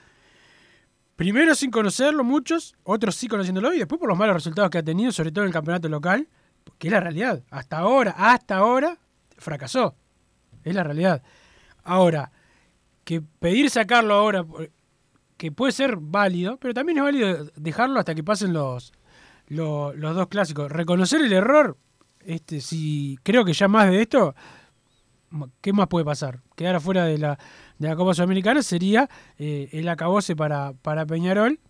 [1.16, 4.82] Primero sin conocerlo muchos, otros sí conociéndolo y después por los malos resultados que ha
[4.82, 6.28] tenido, sobre todo en el campeonato local,
[6.78, 7.42] que es la realidad.
[7.50, 8.98] Hasta ahora, hasta ahora,
[9.36, 9.96] fracasó.
[10.62, 11.22] Es la realidad.
[11.82, 12.30] Ahora,
[13.04, 14.44] que pedir sacarlo ahora,
[15.36, 18.92] que puede ser válido, pero también es válido dejarlo hasta que pasen los,
[19.46, 20.70] los, los dos clásicos.
[20.70, 21.78] Reconocer el error,
[22.20, 24.34] este, si creo que ya más de esto,
[25.60, 26.40] ¿qué más puede pasar?
[26.56, 27.38] Quedar afuera de la,
[27.78, 31.60] de la Copa Sudamericana sería eh, el acabose para, para Peñarol,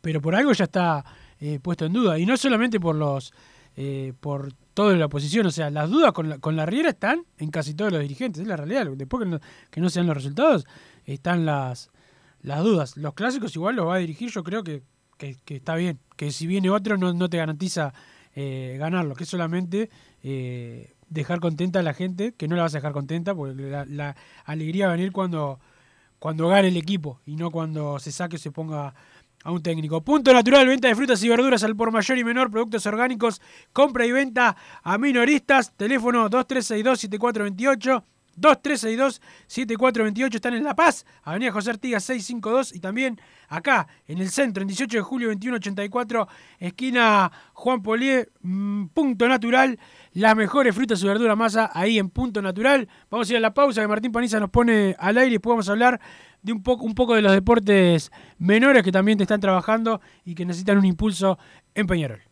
[0.00, 1.04] pero por algo ya está
[1.40, 2.18] eh, puesto en duda.
[2.18, 3.32] Y no solamente por los
[3.76, 7.24] eh, por toda la oposición, o sea, las dudas con la, con la Riera están
[7.38, 8.86] en casi todos los dirigentes, es la realidad.
[8.96, 10.66] Después que no, que no sean los resultados,
[11.04, 11.90] están las,
[12.40, 12.96] las dudas.
[12.96, 14.82] Los clásicos igual los va a dirigir, yo creo que,
[15.16, 17.92] que, está bien, que si viene otro no, no te garantiza
[18.34, 19.90] ganarlo, que es solamente
[21.12, 24.86] dejar contenta a la gente, que no la vas a dejar contenta, porque la, alegría
[24.86, 25.60] va a venir cuando,
[26.18, 28.94] cuando gane el equipo y no cuando se saque o se ponga
[29.44, 30.00] a un técnico.
[30.02, 33.40] Punto natural, venta de frutas y verduras al por mayor y menor, productos orgánicos,
[33.72, 38.04] compra y venta a minoristas, teléfono 2362-7428.
[38.38, 44.62] 2362-7428 están en La Paz, Avenida José Artigas 652 y también acá en el centro,
[44.62, 49.78] en 18 de julio 2184, esquina Juan Polié, mm, punto natural,
[50.12, 52.88] las mejores frutas y verduras masa ahí en punto natural.
[53.10, 55.68] Vamos a ir a la pausa que Martín Paniza nos pone al aire y podemos
[55.68, 56.00] hablar
[56.42, 60.34] de un poco, un poco de los deportes menores que también te están trabajando y
[60.34, 61.38] que necesitan un impulso
[61.74, 62.31] en Peñarol.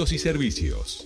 [0.09, 1.05] y servicios.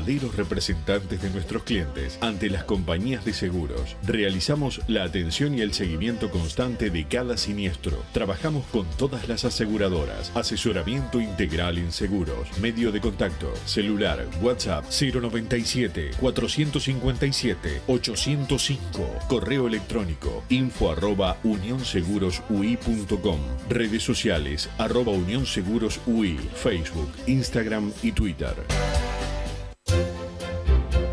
[0.01, 3.95] verdaderos representantes de nuestros clientes ante las compañías de seguros.
[4.03, 8.03] Realizamos la atención y el seguimiento constante de cada siniestro.
[8.11, 10.31] Trabajamos con todas las aseguradoras.
[10.35, 12.47] Asesoramiento integral en seguros.
[12.59, 13.53] Medio de contacto.
[13.65, 14.25] Celular.
[14.41, 19.19] WhatsApp 097 457 805.
[19.27, 23.39] Correo electrónico info arroba unionsegurosui.com.
[23.69, 26.39] Redes sociales arroba unionsegurosui.
[26.55, 28.55] Facebook, Instagram y Twitter.
[29.93, 30.30] you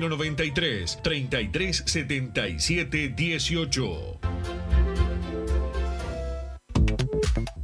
[0.00, 4.53] 093 3377 18.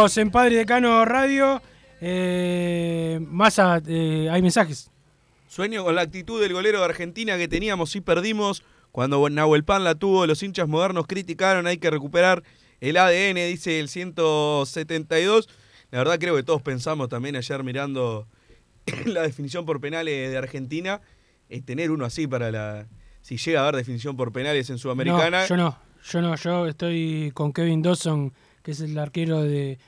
[0.00, 1.60] En Padre Decano Radio.
[2.00, 4.90] Eh, Massa, eh, hay mensajes.
[5.46, 8.62] Sueño con la actitud del golero de Argentina que teníamos y perdimos.
[8.92, 12.42] Cuando Nahuel Pan la tuvo, los hinchas modernos criticaron, hay que recuperar
[12.80, 15.50] el ADN, dice el 172.
[15.90, 18.26] La verdad creo que todos pensamos también ayer mirando
[19.04, 21.02] la definición por penales de Argentina,
[21.50, 22.86] es tener uno así para la...
[23.20, 25.42] Si llega a haber definición por penales en Sudamericana.
[25.42, 28.32] No, yo no, yo no, yo estoy con Kevin Dawson,
[28.62, 29.78] que es el arquero de,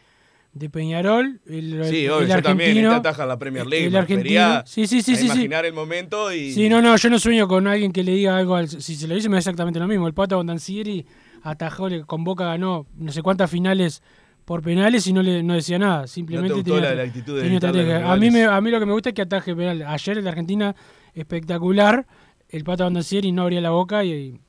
[0.53, 1.41] de Peñarol.
[1.47, 3.87] El, Sí, el obvio, yo también, en la Premier League.
[3.87, 4.63] El argentino.
[4.67, 6.53] Sí, sí, sí, sí, imaginar el momento y...
[6.53, 8.55] Sí, no, no, yo no sueño con alguien que le diga algo.
[8.57, 10.07] Al, si se lo dice, me da exactamente lo mismo.
[10.07, 11.07] El Pato Bondancieri
[11.43, 14.03] atajó, le- con Boca ganó no sé cuántas finales
[14.45, 16.07] por penales y no le no decía nada.
[16.07, 18.79] Simplemente gustó tenía, la- la actitud de tenía gritarle a mí me, a mí lo
[18.81, 19.83] que me gusta es que ataje penal.
[19.87, 20.75] Ayer el de Argentina,
[21.15, 22.07] espectacular.
[22.49, 24.41] El Pato Bondancieri no abría la boca y, y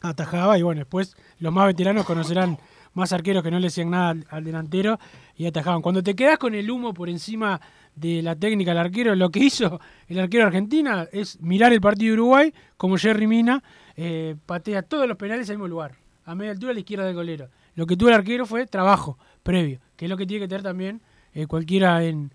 [0.00, 0.58] atajaba.
[0.58, 2.58] Y bueno, después los más veteranos conocerán
[2.94, 4.98] más arqueros que no le decían nada al, delantero
[5.36, 5.82] y atajaban.
[5.82, 7.60] Cuando te quedas con el humo por encima
[7.94, 12.14] de la técnica del arquero, lo que hizo el arquero Argentina es mirar el partido
[12.14, 13.62] de Uruguay, como Jerry Mina,
[13.96, 17.14] eh, patea todos los penales al mismo lugar, a media altura a la izquierda del
[17.14, 17.48] golero.
[17.74, 20.62] Lo que tuvo el arquero fue trabajo previo, que es lo que tiene que tener
[20.62, 21.00] también
[21.32, 22.32] eh, cualquiera en,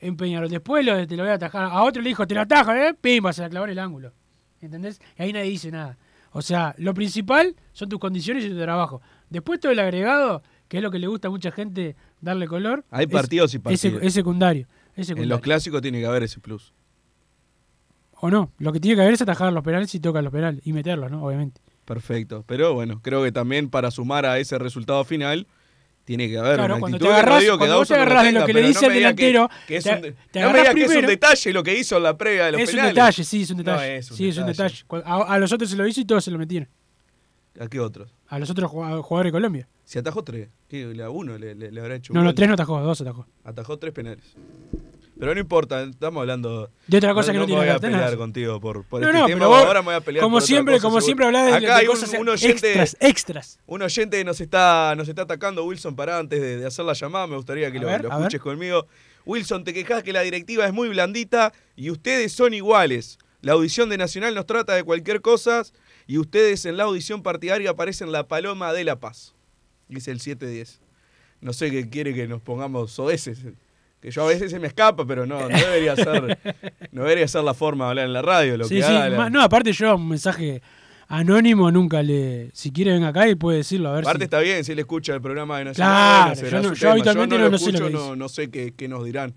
[0.00, 0.48] en Peñarol.
[0.48, 1.64] Después lo te lo voy a atajar.
[1.64, 2.94] A otro le dijo, te lo ataja, ¿eh?
[2.94, 4.12] Pimba, se la clavó en el ángulo.
[4.60, 5.00] ¿Entendés?
[5.18, 5.96] Y ahí nadie dice nada.
[6.38, 9.02] O sea, lo principal son tus condiciones y tu trabajo.
[9.28, 12.84] Después todo el agregado, que es lo que le gusta a mucha gente darle color.
[12.92, 14.00] Hay es- partidos y partidos.
[14.04, 14.68] Es, secundario.
[14.94, 16.72] Es En los clásicos tiene que haber ese plus.
[18.20, 20.64] O no, lo que tiene que haber es atajar los penales y tocar los penales.
[20.64, 21.24] Y meterlos, ¿no?
[21.24, 21.60] Obviamente.
[21.84, 22.44] Perfecto.
[22.46, 25.48] Pero bueno, creo que también para sumar a ese resultado final,
[26.08, 28.46] tiene que haber Claro, una cuando te no que cuando vos te agarrás de lo
[28.46, 30.00] que le dice no el diga que- delantero, que es te- un-
[30.32, 32.52] te no me digas que es un detalle lo que hizo en la previa de
[32.52, 32.94] los Es un penales.
[32.94, 33.96] detalle, sí, es un detalle.
[33.98, 34.84] es un sí, es un detalle.
[35.04, 36.66] A, a los otros se lo hizo y todos se lo metieron.
[37.60, 38.10] ¿A qué otros?
[38.28, 39.68] A los otros jugad- jugadores de Colombia.
[39.84, 40.90] Si atajó tres, ¿qué?
[41.04, 42.14] ¿A uno le, le- le habrá hecho?
[42.14, 42.34] No, gol?
[42.34, 43.26] tres no atajó, dos atajó.
[43.44, 44.24] Atajó tres penales.
[45.18, 47.80] Pero no importa, estamos hablando De otra cosa que no tiene voy que a ver,
[47.80, 48.18] tenés pelear razón.
[48.18, 49.38] contigo por, por No, este no, tema.
[49.38, 51.04] pero vos, ahora me voy a pelear como por otra siempre, cosa, como seguro.
[51.06, 53.58] siempre hablás de, Acá de hay un, cosas un oyente, extras, extras.
[53.66, 57.26] un oyente nos está, nos está atacando, Wilson, para antes de, de hacer la llamada,
[57.26, 58.40] me gustaría que A lo, ver, lo a escuches ver.
[58.40, 58.86] conmigo.
[59.26, 63.18] Wilson, te quejas que la directiva es muy blandita y ustedes son iguales.
[63.40, 65.62] La audición de Nacional nos trata de cualquier cosa
[66.06, 69.34] y ustedes en la audición partidaria aparecen la paloma de la paz.
[69.88, 70.80] Dice el 710.
[71.40, 73.38] No sé qué quiere que nos pongamos soeces.
[74.00, 76.38] Que yo a veces se me escapa, pero no, no debería ser,
[76.92, 78.56] no debería ser la forma de hablar en la radio.
[78.56, 78.88] Lo Sí, que sí.
[78.92, 80.62] haga la- ma- No, aparte yo un mensaje
[81.08, 82.50] anónimo nunca le...
[82.52, 84.24] Si quiere venga acá y puede decirlo, a ver Aparte si...
[84.24, 86.32] está bien, si él escucha el programa de Nacional.
[86.34, 88.16] Claro, bueno, yo no- yo habitualmente no, no- lo sé lo escucho, que no, dice.
[88.16, 89.34] no sé qué, qué nos dirán,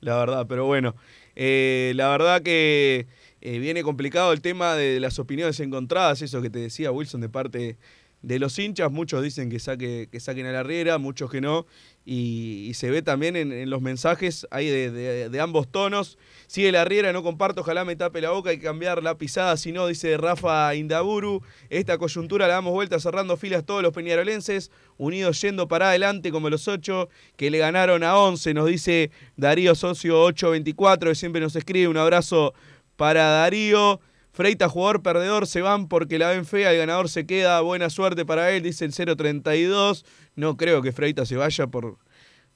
[0.00, 0.46] la verdad.
[0.48, 0.94] Pero bueno,
[1.36, 3.06] eh, la verdad que
[3.40, 7.28] eh, viene complicado el tema de las opiniones encontradas, eso que te decía Wilson de
[7.28, 7.76] parte
[8.22, 8.90] de los hinchas.
[8.90, 11.66] Muchos dicen que, saque, que saquen a la riera, muchos que no.
[12.04, 16.18] Y, y se ve también en, los mensajes ahí de, ambos tonos.
[16.46, 19.72] Sigue la riera, no comparto, ojalá me tape la boca, que cambiar la pisada, si
[19.72, 21.42] no, dice Rafa Indaburu.
[21.70, 26.50] Esta coyuntura la damos vuelta cerrando filas todos los peñarolenses, unidos yendo para adelante como
[26.50, 31.54] los ocho, que le ganaron a 11, nos dice Darío Socio 824, que siempre nos
[31.54, 31.88] escribe.
[31.88, 32.54] Un abrazo
[32.96, 34.00] para Darío.
[34.32, 38.24] Freita, jugador perdedor, se van porque la ven fea, el ganador se queda, buena suerte
[38.24, 40.04] para él, dice el 032.
[40.36, 41.98] No creo que Freita se vaya por,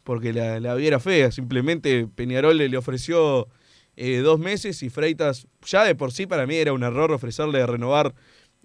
[0.03, 3.49] porque la, la viera fea, simplemente Peñarol le, le ofreció
[3.97, 7.63] eh, dos meses y Freitas, ya de por sí para mí era un error ofrecerle
[7.63, 8.15] a renovar,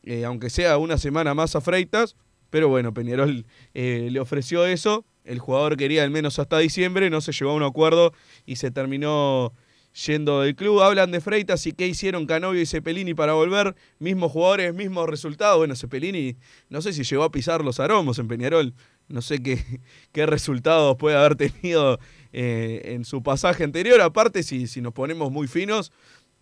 [0.03, 2.17] eh, aunque sea una semana más a Freitas,
[2.49, 7.21] pero bueno, Peñarol eh, le ofreció eso, el jugador quería al menos hasta diciembre, no
[7.21, 8.13] se llegó a un acuerdo
[8.45, 9.53] y se terminó
[9.93, 10.81] yendo del club.
[10.81, 13.75] Hablan de Freitas y qué hicieron Canovio y Cepelini para volver.
[13.99, 15.57] Mismos jugadores, mismos resultados.
[15.57, 16.37] Bueno, Cepelini
[16.69, 18.73] no sé si llegó a pisar los aromos en Peñarol.
[19.07, 19.63] No sé qué,
[20.11, 21.99] qué resultados puede haber tenido
[22.33, 24.01] eh, en su pasaje anterior.
[24.01, 25.91] Aparte, si, si nos ponemos muy finos,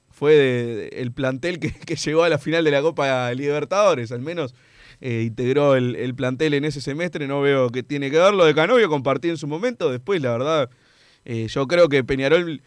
[0.09, 4.11] fue el plantel que, que llegó a la final de la Copa Libertadores.
[4.11, 4.53] Al menos
[5.01, 7.27] eh, integró el, el plantel en ese semestre.
[7.27, 8.33] No veo que tiene que ver.
[8.33, 9.89] Lo de Canovio compartí en su momento.
[9.89, 10.69] Después, la verdad,
[11.25, 12.61] eh, yo creo que Peñarol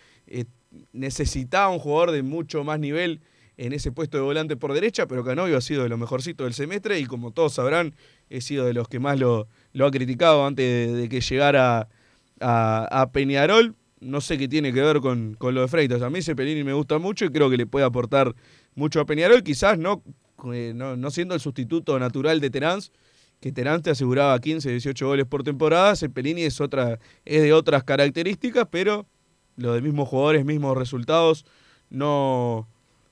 [0.92, 3.20] necesitaba un jugador de mucho más nivel
[3.56, 6.54] en ese puesto de volante por derecha, pero Canovio ha sido de lo mejorcito del
[6.54, 7.94] semestre y como todos sabrán,
[8.30, 11.88] he sido de los que más lo, lo ha criticado antes de, que llegara
[12.40, 13.76] a, Peñarol.
[14.00, 16.02] No sé qué tiene que ver con, con lo de Freitas.
[16.02, 18.34] A mí Cepelini me gusta mucho y creo que le puede aportar
[18.74, 20.02] mucho a Peñarol, quizás no,
[20.52, 22.80] eh, no, no siendo el sustituto natural de Terán,
[23.38, 25.94] que Terán te aseguraba 15, 18 goles por temporada.
[25.94, 29.06] Cepelini es, otra, es de otras características, pero
[29.56, 31.44] lo de mismos jugadores, mismos resultados,
[31.90, 32.68] no,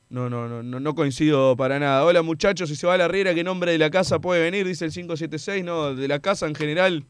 [0.08, 2.04] no, no, no, no, coincido para nada.
[2.04, 4.66] Hola muchachos, si se va a la riera, ¿qué nombre de la casa puede venir?
[4.66, 5.64] Dice el 576.
[5.64, 7.04] No, de la casa en general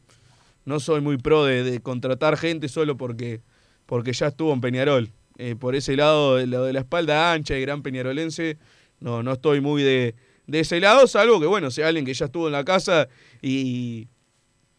[0.65, 3.41] no soy muy pro de, contratar gente solo porque,
[3.85, 5.11] porque ya estuvo en Peñarol.
[5.37, 8.57] Eh, por ese lado, de lo de la espalda ancha y gran peñarolense,
[8.99, 10.13] no, no estoy muy de,
[10.45, 13.07] de ese lado, salvo que, bueno, sea alguien que ya estuvo en la casa
[13.41, 14.07] y,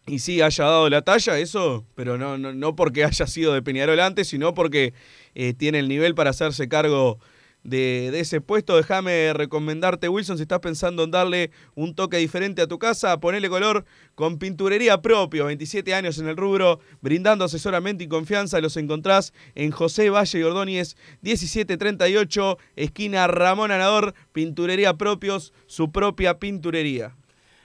[0.07, 3.63] y sí haya dado la talla, eso, pero no, no, no porque haya sido de
[3.63, 4.95] Peñarol antes, sino porque
[5.35, 7.19] eh, tiene el nivel para hacerse cargo
[7.63, 8.77] de, de ese puesto.
[8.77, 13.49] Déjame recomendarte, Wilson, si estás pensando en darle un toque diferente a tu casa, ponele
[13.49, 13.85] color
[14.17, 19.71] con pinturería propio, 27 años en el rubro, brindando asesoramiento y confianza, los encontrás en
[19.71, 27.15] José Valle y Ordóñez, 1738, esquina Ramón Anador, pinturería propios, su propia pinturería.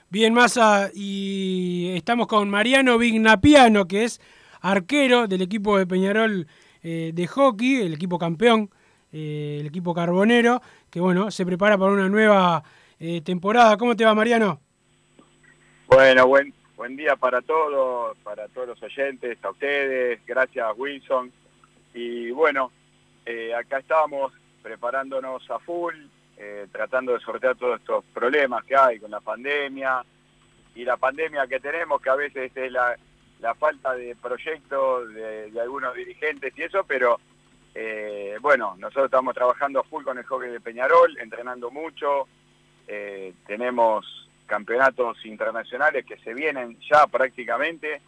[0.10, 4.22] Bien, Massa, y estamos con Mariano Vignapiano, que es
[4.62, 6.48] arquero del equipo de Peñarol
[6.82, 8.70] eh, de hockey, el equipo campeón,
[9.12, 12.64] eh, el equipo carbonero, que bueno, se prepara para una nueva
[13.02, 13.76] eh, temporada.
[13.76, 14.62] ¿Cómo te va, Mariano?
[15.88, 21.34] Bueno, buen, buen día para todos, para todos los oyentes, a ustedes, gracias Wilson.
[21.94, 22.72] Y bueno,
[23.26, 24.32] eh, acá estamos
[24.64, 25.96] preparándonos a full,
[26.38, 30.04] eh, tratando de sortear todos estos problemas que hay con la pandemia.
[30.76, 32.96] Y la pandemia que tenemos, que a veces es la,
[33.56, 37.20] falta de proyectos de, algunos dirigentes y eso, pero
[37.74, 42.28] eh, bueno, nosotros estamos trabajando full con el hockey de Peñarol, entrenando mucho,
[42.88, 48.02] eh, tenemos campeonatos internacionales que se vienen ya prácticamente.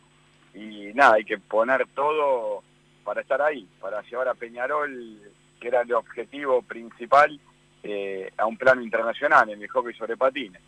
[0.54, 2.64] Y nada, hay que poner todo
[3.04, 5.20] para estar ahí, para llevar a Peñarol,
[5.60, 7.40] que era el objetivo principal,
[7.84, 10.62] eh, a un plano internacional en el hockey sobre patines.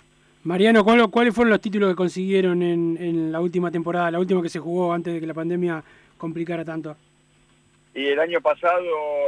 [0.43, 4.41] Mariano, ¿cuál- ¿cuáles fueron los títulos que consiguieron en, en la última temporada, la última
[4.41, 5.83] que se jugó antes de que la pandemia
[6.17, 6.95] complicara tanto?
[7.93, 8.81] Y el año pasado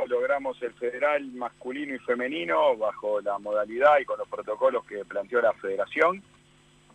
[0.07, 5.41] logramos el federal masculino y femenino bajo la modalidad y con los protocolos que planteó
[5.41, 6.23] la federación,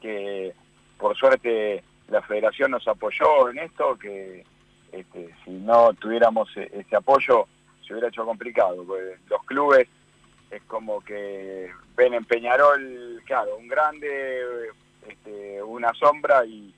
[0.00, 0.52] que
[0.98, 4.44] por suerte la federación nos apoyó en esto, que
[4.92, 7.46] este, si no tuviéramos e- ese apoyo
[7.86, 8.84] se hubiera hecho complicado,
[9.28, 9.86] los clubes
[10.50, 14.40] es como que ven en Peñarol, claro, un grande,
[15.06, 16.74] este, una sombra y,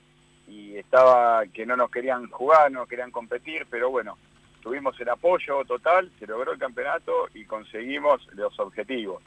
[0.75, 4.17] estaba que no nos querían jugar, no querían competir, pero bueno,
[4.61, 9.21] tuvimos el apoyo total, se logró el campeonato y conseguimos los objetivos,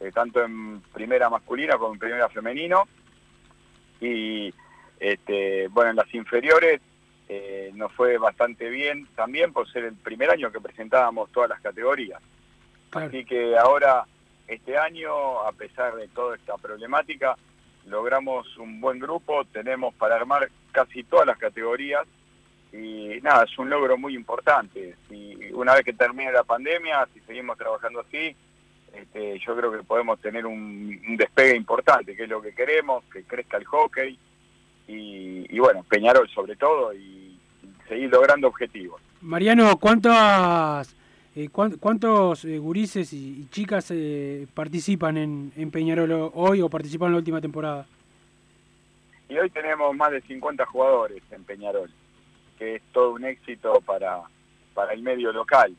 [0.00, 2.88] eh, tanto en primera masculina como en primera femenino.
[4.00, 4.52] Y
[4.98, 6.80] este, bueno, en las inferiores
[7.28, 11.60] eh, nos fue bastante bien también por ser el primer año que presentábamos todas las
[11.60, 12.20] categorías.
[12.92, 14.04] Así que ahora,
[14.46, 17.36] este año, a pesar de toda esta problemática,
[17.86, 22.06] logramos un buen grupo, tenemos para armar casi todas las categorías
[22.72, 24.94] y nada, es un logro muy importante.
[25.08, 28.36] Si una vez que termine la pandemia, si seguimos trabajando así,
[28.94, 33.04] este, yo creo que podemos tener un, un despegue importante, que es lo que queremos,
[33.12, 34.18] que crezca el hockey
[34.86, 39.00] y, y bueno, Peñarol sobre todo y, y seguir logrando objetivos.
[39.20, 40.94] Mariano, ¿cuántas,
[41.36, 46.60] eh, cuán- ¿cuántos eh, gurises y, y chicas eh, participan en, en Peñarol ho- hoy
[46.62, 47.86] o participaron en la última temporada?
[49.28, 51.90] Y hoy tenemos más de 50 jugadores en Peñarol,
[52.58, 54.22] que es todo un éxito para,
[54.74, 55.76] para el medio local.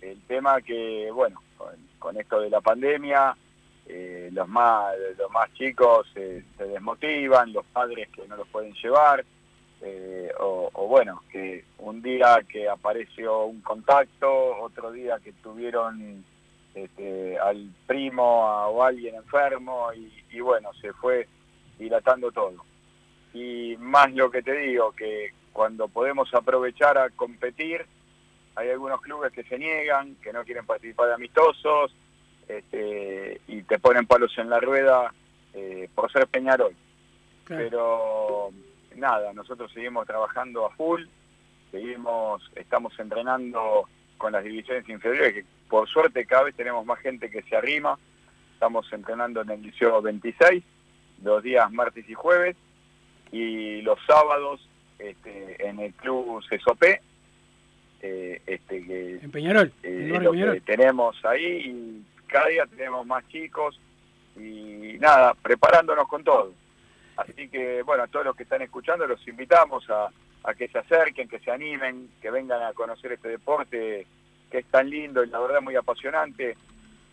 [0.00, 3.36] El tema que, bueno, con, con esto de la pandemia,
[3.86, 8.72] eh, los, más, los más chicos eh, se desmotivan, los padres que no los pueden
[8.82, 9.24] llevar,
[9.82, 16.24] eh, o, o bueno, que un día que apareció un contacto, otro día que tuvieron
[16.74, 21.26] este, al primo a- o alguien enfermo y, y bueno, se fue
[21.78, 22.64] dilatando todo.
[23.32, 27.84] Y más lo que te digo, que cuando podemos aprovechar a competir,
[28.56, 31.94] hay algunos clubes que se niegan, que no quieren participar de amistosos,
[32.48, 35.14] este, y te ponen palos en la rueda
[35.54, 36.74] eh, por ser Peñarol.
[37.56, 38.50] Pero
[39.00, 41.02] nada, nosotros seguimos trabajando a full,
[41.70, 43.88] seguimos, estamos entrenando
[44.18, 47.98] con las divisiones inferiores, que por suerte cada vez tenemos más gente que se arrima.
[48.52, 50.62] Estamos entrenando en el Liceo 26,
[51.24, 52.56] los días martes y jueves,
[53.32, 56.82] y los sábados este, en el Club CESOP,
[58.02, 63.78] eh, este, que En Peñarol, eh, que tenemos ahí y cada día tenemos más chicos
[64.36, 66.52] y nada, preparándonos con todo.
[67.20, 70.10] Así que bueno, a todos los que están escuchando los invitamos a,
[70.54, 74.06] que se acerquen, que se animen, que vengan a conocer este deporte
[74.50, 76.56] que es tan lindo y la verdad muy apasionante.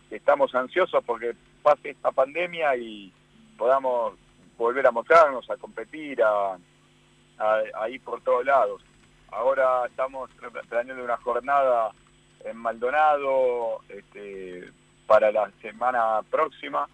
[0.09, 3.11] Estamos ansiosos porque pase esta pandemia y
[3.57, 4.13] podamos
[4.57, 6.57] volver a mostrarnos, a competir, a,
[7.89, 8.81] ir por todos lados.
[9.29, 10.29] Ahora estamos
[10.69, 11.91] planeando una jornada
[12.45, 14.71] en Maldonado este,
[15.05, 16.87] para la semana próxima.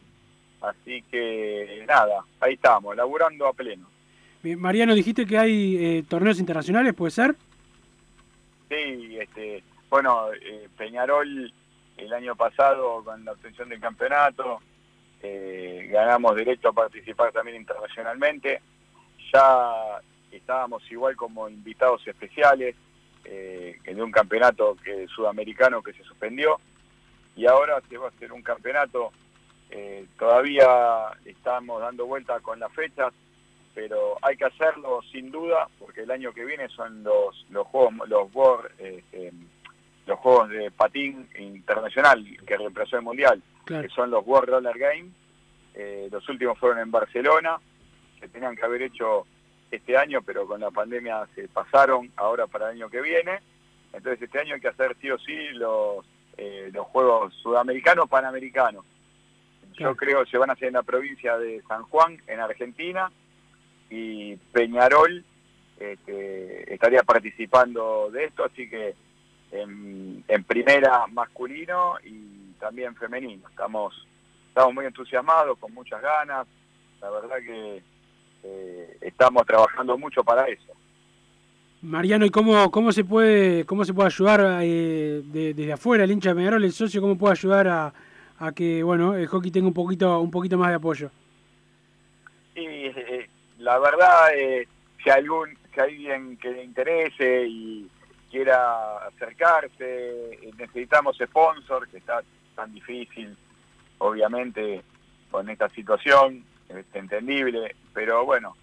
[0.63, 3.87] Así que nada, ahí estamos, laburando a pleno.
[4.57, 7.35] Mariano, dijiste que hay eh, torneos internacionales, ¿puede ser?
[8.69, 11.53] Sí, este, bueno, eh, Peñarol
[11.97, 14.59] el año pasado con la obtención del campeonato
[15.25, 18.61] eh, ganamos derecho a participar también internacionalmente.
[19.33, 20.01] Ya
[20.31, 22.75] estábamos igual como invitados especiales
[23.23, 26.59] eh, de un campeonato que sudamericano que se suspendió
[27.37, 29.13] y ahora se va a hacer un campeonato.
[29.75, 30.67] Eh, todavía
[31.25, 33.11] estamos dando vuelta con las fechas,
[33.73, 38.07] pero hay que hacerlo sin duda porque el año que viene son los los juegos
[38.07, 39.31] los World, eh, eh,
[40.05, 43.87] los juegos de patín internacional que reemplazó el mundial Claro.
[43.87, 45.11] que son los World Roller Games.
[45.73, 47.57] Eh, los últimos fueron en Barcelona
[48.21, 49.25] que tenían que haber hecho
[49.71, 53.39] este año pero con la pandemia se pasaron ahora para el año que viene.
[53.91, 56.05] Entonces este año hay que hacer sí o sí los
[56.37, 58.85] eh, los juegos sudamericanos panamericanos
[59.77, 63.11] yo creo que se van a hacer en la provincia de San Juan en Argentina
[63.89, 65.23] y Peñarol
[65.79, 68.93] este, estaría participando de esto, así que
[69.51, 73.47] en, en primera masculino y también femenino.
[73.49, 74.07] Estamos,
[74.47, 76.47] estamos muy entusiasmados, con muchas ganas,
[77.01, 77.81] la verdad que
[78.43, 80.71] eh, estamos trabajando mucho para eso.
[81.81, 86.11] Mariano, ¿y cómo, cómo se puede cómo se puede ayudar eh, de- desde afuera el
[86.11, 87.93] hincha de Peñarol, el socio, cómo puede ayudar a,
[88.45, 91.11] a que bueno el hockey tenga un poquito un poquito más de apoyo?
[92.55, 93.29] Y eh,
[93.59, 94.67] la verdad, eh,
[95.03, 97.89] si algún si alguien que le interese y
[98.29, 102.21] quiera acercarse, eh, necesitamos sponsor, que está
[102.55, 103.35] tan difícil,
[103.99, 104.81] obviamente,
[105.31, 106.43] con esta situación.
[106.69, 108.55] este, entendible, pero bueno,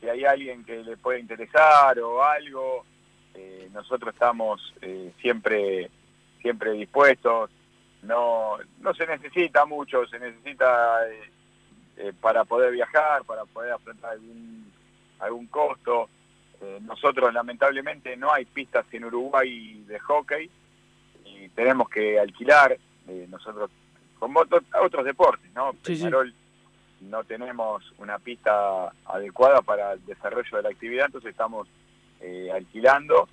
[0.00, 2.84] si hay alguien que le puede interesar o algo,
[3.34, 5.90] eh, nosotros estamos eh, siempre,
[6.40, 7.50] siempre dispuestos.
[8.02, 11.30] No, no se necesita mucho, se necesita eh,
[11.96, 14.72] eh, para poder viajar, para poder afrontar algún,
[15.18, 16.08] algún costo.
[16.60, 20.50] Eh, nosotros lamentablemente no hay pistas en Uruguay de hockey
[21.24, 22.76] y tenemos que alquilar.
[23.28, 23.70] nosotros,
[24.18, 25.72] como otro- otros deportes, ¿no?
[25.82, 26.02] Sí, sí.
[26.04, 26.34] Peñarol
[27.00, 31.66] no tenemos una pista adecuada para el desarrollo de la actividad, entonces estamos
[32.52, 33.28] alquilando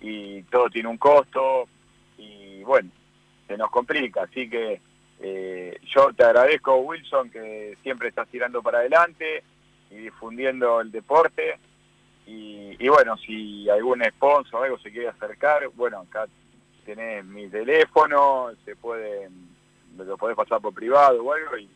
[0.00, 1.68] y todo tiene un costo
[2.16, 2.90] y bueno,
[3.48, 4.22] se nos complica.
[4.22, 4.80] Así que
[5.20, 9.42] eh, yo te agradezco, Wilson, que siempre estás tirando para adelante
[9.90, 11.58] y difundiendo el deporte.
[12.26, 16.26] Y, y bueno, si algún sponsor o algo se quiere acercar, bueno, acá
[16.84, 19.28] tenés mi teléfono, se puede,
[19.96, 21.56] lo podés pasar por privado o algo.
[21.56, 21.68] Y,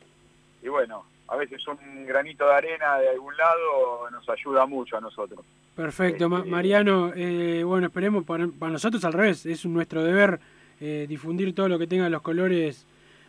[0.62, 5.00] y bueno, a veces un granito de arena de algún lado nos ayuda mucho a
[5.00, 5.40] nosotros.
[5.74, 7.12] Perfecto, Ma- Mariano.
[7.16, 10.38] eh, bueno, esperemos, para, para nosotros al revés, es nuestro deber
[10.84, 12.86] eh, difundir todo lo que tenga los colores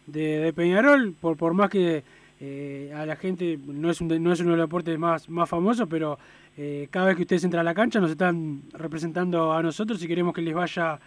[0.07, 2.03] de, Peñarol, por, por más que
[2.39, 5.87] eh, a la gente no es, no es uno de los deportes más, más famosos,
[5.87, 6.17] pero
[6.57, 10.07] eh, cada vez que ustedes entran a la cancha nos están representando a nosotros y
[10.07, 10.99] queremos que les vaya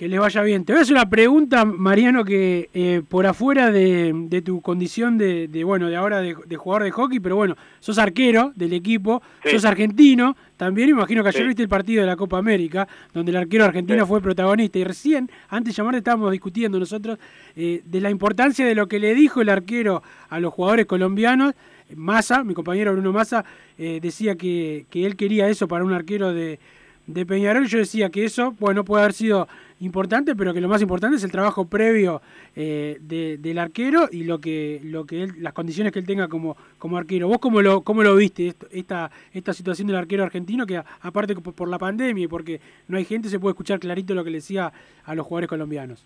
[0.00, 0.64] que les vaya bien.
[0.64, 5.18] Te voy a hacer una pregunta, Mariano, que eh, por afuera de, de tu condición
[5.18, 8.72] de, de, bueno, de ahora de, de jugador de hockey, pero bueno, sos arquero del
[8.72, 9.50] equipo, Sí.
[9.50, 11.48] sos argentino, también imagino que ayer Sí.
[11.48, 14.08] viste el partido de la Copa América, donde el arquero argentino Sí.
[14.08, 17.18] fue protagonista, y recién, antes de llamarte, estábamos discutiendo nosotros
[17.54, 21.52] eh, de la importancia de lo que le dijo el arquero a los jugadores colombianos.
[21.94, 23.44] Massa, mi compañero Bruno Massa,
[23.76, 26.58] eh, decía que, que él quería eso para un arquero de,
[27.06, 27.66] de Peñarol.
[27.66, 29.46] Yo decía que eso, bueno, puede haber sido
[29.80, 32.20] importante, pero que lo más importante es el trabajo previo
[32.54, 36.28] eh, de- del arquero y lo que, lo que él, las condiciones que él tenga
[36.28, 37.28] como, como arquero.
[37.28, 40.66] ¿Vos cómo lo, cómo lo viste esto- esta, esta situación del arquero argentino?
[40.66, 44.22] Que aparte por la pandemia y porque no hay gente, se puede escuchar clarito lo
[44.22, 44.72] que le decía
[45.04, 46.04] a los jugadores colombianos.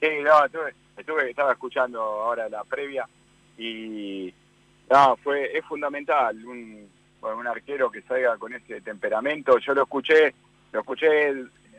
[0.00, 3.08] Sí, no, estuve, estuve- estaba escuchando ahora la previa
[3.56, 4.34] y
[4.90, 6.88] no, fue, es fundamental un,
[7.22, 9.56] un arquero que salga con ese temperamento.
[9.58, 10.34] Yo lo escuché,
[10.72, 11.30] lo escuché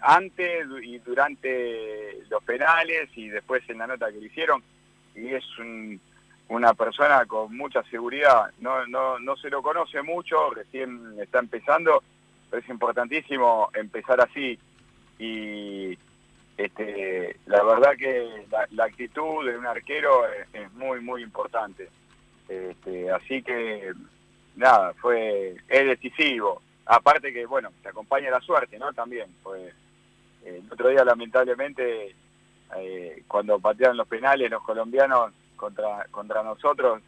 [0.04, 4.62] antes y durante los penales y después en la nota que le hicieron
[5.16, 6.00] y es un-
[6.50, 8.52] una persona con mucha seguridad.
[8.60, 12.04] No, no, no se lo conoce mucho, recién está empezando,
[12.50, 14.60] pero es importantísimo empezar así
[15.20, 15.98] y
[16.58, 21.90] este, la verdad que la, actitud de un arquero es, es muy, muy importante.
[22.48, 23.94] Este, así que,
[24.56, 26.62] nada, fue, es decisivo.
[26.86, 28.94] Aparte que, bueno, te acompaña la suerte, ¿no?
[28.94, 29.74] También, pues
[30.46, 32.16] el otro día lamentablemente,
[32.78, 37.02] eh, cuando patearon los penales los colombianos contra, contra nosotros,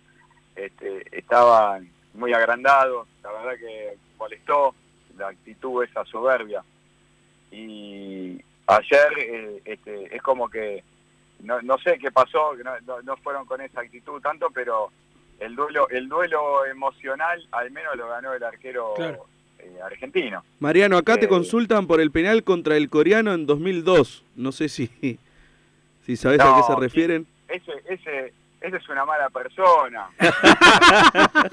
[0.56, 4.74] este, estaban muy agrandados, la verdad que molestó
[5.18, 6.64] la actitud esa soberbia.
[7.52, 10.84] Y ayer eh, este, es como que
[11.40, 14.92] no, no sé qué pasó, no, no- fueron con esa actitud tanto, pero
[15.40, 18.94] el duelo, el duelo emocional al menos lo ganó el arquero.
[19.66, 20.44] Eh, argentino.
[20.60, 24.24] Mariano, acá te Eh, consultan por el penal contra el coreano en 2002.
[24.36, 24.90] No sé si,
[26.06, 27.28] si sabes a qué se refieren.
[27.48, 30.10] Ese, ese, ese es una mala persona.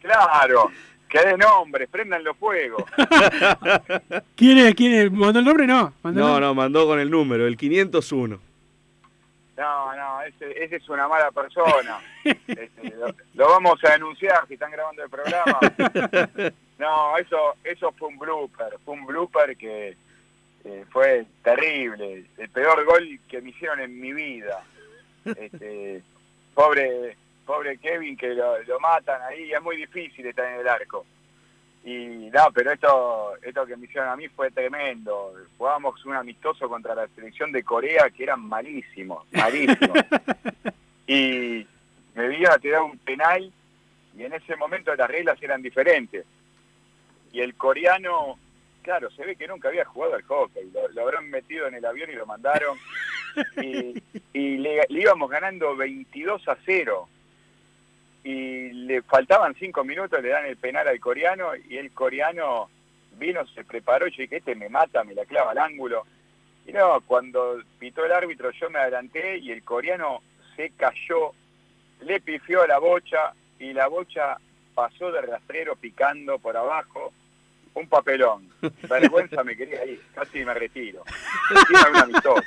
[0.00, 0.70] claro,
[1.08, 2.84] que de nombres, prendanlo fuego.
[4.36, 4.74] ¿Quién es?
[4.74, 5.12] ¿Quién es?
[5.12, 5.66] ¿Mandó el nombre?
[5.66, 5.92] No.
[6.02, 6.46] ¿Mandó el No, nombre?
[6.46, 8.40] no, mandó con el número, el 501.
[9.56, 11.98] No, no, ese, ese es una mala persona.
[12.48, 15.60] Este, lo, lo vamos a denunciar si están grabando el programa.
[16.78, 19.96] No, eso, eso fue un blooper, fue un blooper que
[20.64, 24.64] eh, fue terrible, el peor gol que me hicieron en mi vida.
[25.24, 26.02] Este,
[26.54, 27.16] pobre,
[27.46, 31.06] pobre Kevin que lo, lo matan ahí, es muy difícil estar en el arco.
[31.84, 35.34] Y no, pero esto, esto que me hicieron a mí fue tremendo.
[35.58, 39.98] Jugábamos un amistoso contra la selección de Corea que eran malísimos, malísimos.
[41.06, 41.66] y
[42.14, 43.52] me vieron a tirar un penal
[44.16, 46.24] y en ese momento las reglas eran diferentes.
[47.34, 48.38] Y el coreano,
[48.80, 52.08] claro, se ve que nunca había jugado al hockey, lo, habrán metido en el avión
[52.10, 52.78] y lo mandaron.
[54.32, 57.08] Y, le, le íbamos ganando 22 a 0.
[58.22, 62.70] Y le faltaban 5 minutos, le dan el penal al coreano y el coreano
[63.18, 66.06] vino, se preparó yo dije, este me mata, me la clava al ángulo.
[66.66, 70.22] Y no, cuando pitó el árbitro yo me adelanté y el coreano
[70.54, 71.32] se cayó,
[72.02, 74.38] le pifió a la bocha y la bocha
[74.74, 77.12] pasó de rastrero picando por abajo.
[77.74, 78.48] Un papelón.
[78.88, 81.02] Vergüenza me quería ir, casi me retiro.
[81.50, 82.42] De un amistoso.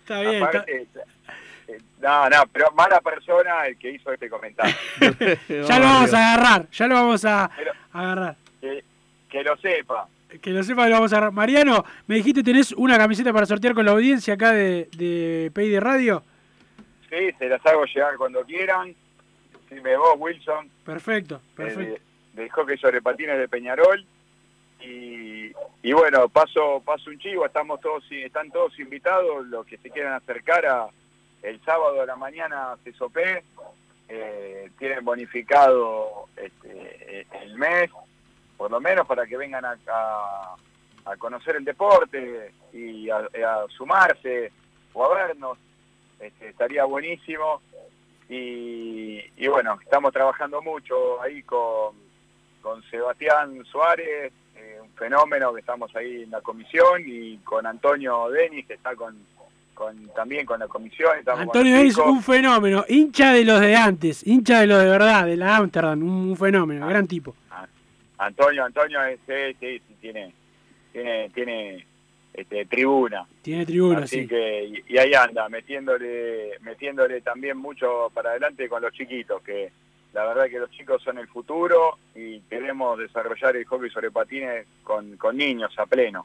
[0.00, 0.34] Está bien.
[0.34, 0.86] está- Aparte,
[1.68, 4.74] eh, No, no, pero mala persona el que hizo este comentario.
[5.48, 7.50] ya lo vamos a agarrar, ya lo vamos a
[7.92, 8.36] agarrar.
[8.60, 8.84] Que,
[9.28, 10.08] que lo sepa.
[10.40, 11.32] Que lo sepa, lo vamos a agarrar.
[11.32, 15.68] Mariano, me dijiste tenés una camiseta para sortear con la audiencia acá de, de Pay
[15.70, 16.22] de Radio.
[17.08, 18.94] Sí, se las hago llegar cuando quieran.
[19.68, 20.68] Si me vos, Wilson.
[20.84, 21.94] Perfecto, perfecto.
[21.96, 22.00] Eh,
[22.36, 24.04] del hockey sobre patines de Peñarol.
[24.80, 25.50] Y,
[25.82, 30.12] y bueno, paso paso un chivo, estamos todos están todos invitados, los que se quieran
[30.12, 30.88] acercar a
[31.42, 33.16] el sábado a la mañana a CESOP,
[34.08, 37.90] eh, tienen bonificado este, el mes,
[38.56, 39.76] por lo menos para que vengan a,
[41.04, 44.52] a, conocer el deporte y a, a, sumarse
[44.92, 45.58] o a vernos,
[46.20, 47.62] este, estaría buenísimo.
[48.28, 51.94] Y, y bueno, estamos trabajando mucho ahí con,
[52.66, 58.28] con Sebastián Suárez, eh, un fenómeno que estamos ahí en la comisión, y con Antonio
[58.28, 59.16] Denis, que está con,
[59.72, 61.12] con también con la comisión.
[61.24, 65.36] Antonio Denis, un fenómeno, hincha de los de antes, hincha de los de verdad, de
[65.36, 67.36] la Amsterdam, un, un fenómeno, gran tipo.
[68.18, 70.34] Antonio, Antonio es, sí, sí, sí, tiene,
[70.92, 71.86] tiene, tiene
[72.34, 73.28] este, tribuna.
[73.42, 74.26] Tiene tribuna, Así sí.
[74.26, 79.70] que, y, y ahí anda, metiéndole, metiéndole también mucho para adelante con los chiquitos, que
[80.16, 84.66] la verdad que los chicos son el futuro y queremos desarrollar el hockey sobre patines
[84.82, 86.24] con, con niños a pleno.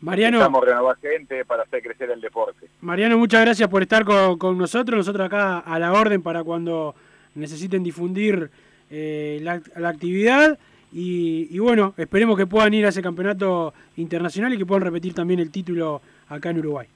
[0.00, 2.66] Mariano, Necesitamos renovar gente para hacer crecer el deporte.
[2.80, 4.96] Mariano, muchas gracias por estar con, con nosotros.
[4.98, 6.96] Nosotros acá a la orden para cuando
[7.36, 8.50] necesiten difundir
[8.90, 10.58] eh, la, la actividad.
[10.92, 15.14] Y, y bueno, esperemos que puedan ir a ese campeonato internacional y que puedan repetir
[15.14, 16.88] también el título acá en Uruguay.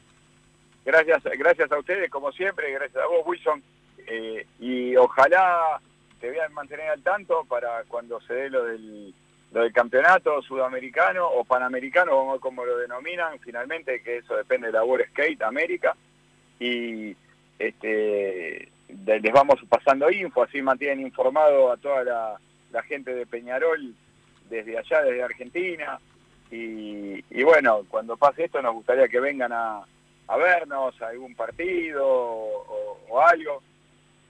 [0.84, 3.62] Gracias, gracias a ustedes, como siempre, gracias a vos, Wilson.
[4.08, 5.80] eh, y ojalá
[6.22, 9.12] te vean mantener al tanto para cuando se dé lo del,
[9.74, 15.08] campeonato sudamericano o panamericano, como, como lo denominan finalmente, que eso depende de la World
[15.08, 15.96] Skate América.
[16.60, 17.14] Y
[17.58, 23.92] este, les vamos pasando info, así mantienen informado a toda la, gente de Peñarol
[24.48, 25.98] desde allá, desde Argentina.
[26.52, 29.82] Y, bueno, cuando pase esto nos gustaría que vengan a,
[30.28, 33.60] a vernos a algún partido o, o algo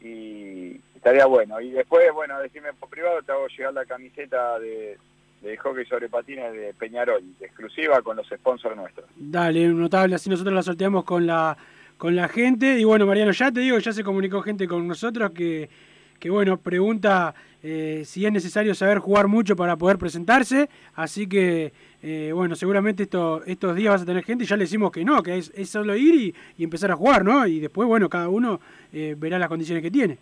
[0.01, 1.61] y estaría bueno.
[1.61, 4.97] Y después, bueno, decime por privado, te hago llegar la camiseta de,
[5.43, 9.07] de hockey sobre patines de Peñarol, exclusiva con los sponsors nuestros.
[9.17, 11.57] Dale, notable, así nosotros la sorteamos con la
[11.99, 12.79] con la gente.
[12.79, 15.69] Y bueno, Mariano, ya te digo, ya se comunicó gente con nosotros que,
[16.21, 17.35] que bueno, pregunta
[17.65, 20.69] eh, si es necesario saber jugar mucho para poder presentarse.
[20.95, 24.65] Así que, eh, bueno, seguramente esto, estos días vas a tener gente y ya le
[24.65, 27.45] decimos que no, que es, es solo ir y, y empezar a jugar, ¿no?
[27.45, 28.61] Y después, bueno, cada uno
[28.93, 30.19] eh, verá las condiciones que tiene.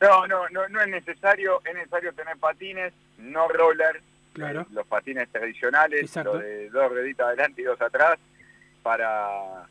[0.00, 4.00] No, no, no, no es necesario, es necesario tener patines, no roller,
[4.32, 4.60] Claro.
[4.62, 6.34] eh, los patines tradicionales, Exacto.
[6.34, 8.18] los de dos rueditas adelante y dos atrás,
[8.82, 9.66] para,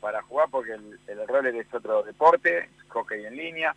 [0.00, 3.74] para jugar, porque el, el roller es otro deporte, hockey en línea,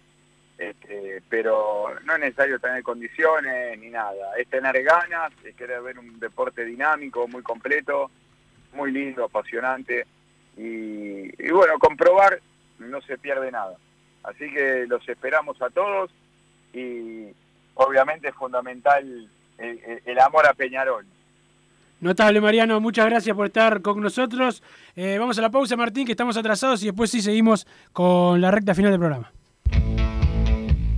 [0.58, 5.98] este, pero no es necesario tener condiciones ni nada, es tener ganas, es querer ver
[5.98, 8.12] un deporte dinámico, muy completo,
[8.74, 10.06] muy lindo, apasionante,
[10.56, 12.40] y, y bueno, comprobar
[12.80, 13.76] no se pierde nada.
[14.28, 16.12] Así que los esperamos a todos
[16.74, 17.28] y
[17.76, 21.06] obviamente es fundamental el, amor a Peñarol.
[22.02, 24.62] Notable, Mariano, muchas gracias por estar con nosotros.
[24.96, 28.52] Eh, vamos a la pausa, Martín, que estamos atrasados y después sí seguimos con la
[28.52, 29.32] recta final del programa.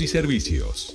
[0.00, 0.94] y servicios.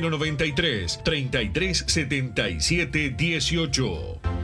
[0.00, 2.60] 093 33 77
[3.16, 4.43] 18.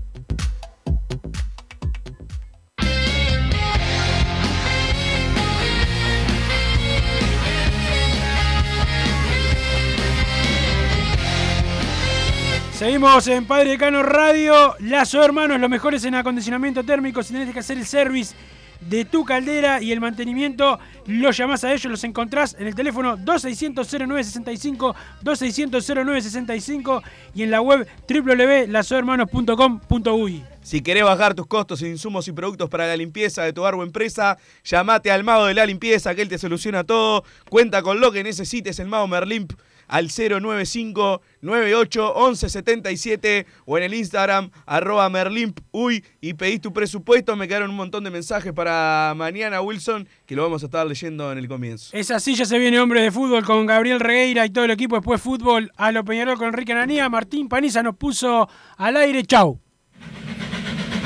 [12.81, 14.73] Seguimos en Padre Cano Radio.
[14.79, 17.21] Lazo Hermanos, los mejores en acondicionamiento térmico.
[17.21, 18.33] Si tenés que hacer el service
[18.79, 23.19] de tu caldera y el mantenimiento los llamás a ellos, los encontrás en el teléfono
[23.19, 27.03] 2600-0965, 2600-0965
[27.35, 30.43] y en la web www.lasohermanos.com.uy.
[30.63, 33.83] Si querés bajar tus costos, insumos y productos para la limpieza de tu bar o
[33.83, 37.23] empresa, llamate al mago de la limpieza, que él te soluciona todo.
[37.47, 39.53] Cuenta con lo que necesites, el mago Merlimp
[39.91, 47.35] al 095 98 11 77 o en el Instagram arroba merlimpuy y pedís tu presupuesto.
[47.35, 51.31] Me quedaron un montón de mensajes para mañana, Wilson, que lo vamos a estar leyendo
[51.31, 51.89] en el comienzo.
[51.91, 54.95] Es así, ya se viene hombre de fútbol con Gabriel Regueira y todo el equipo.
[54.95, 57.09] Después fútbol a lo Peñarol con Enrique Ananía.
[57.09, 59.25] Martín Paniza nos puso al aire.
[59.25, 59.59] Chau.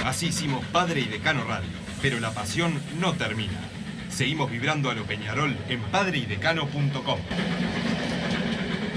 [0.05, 1.69] Así hicimos Padre y Decano Radio,
[2.03, 3.59] pero la pasión no termina.
[4.09, 7.19] Seguimos vibrando a lo Peñarol en padreidecano.com.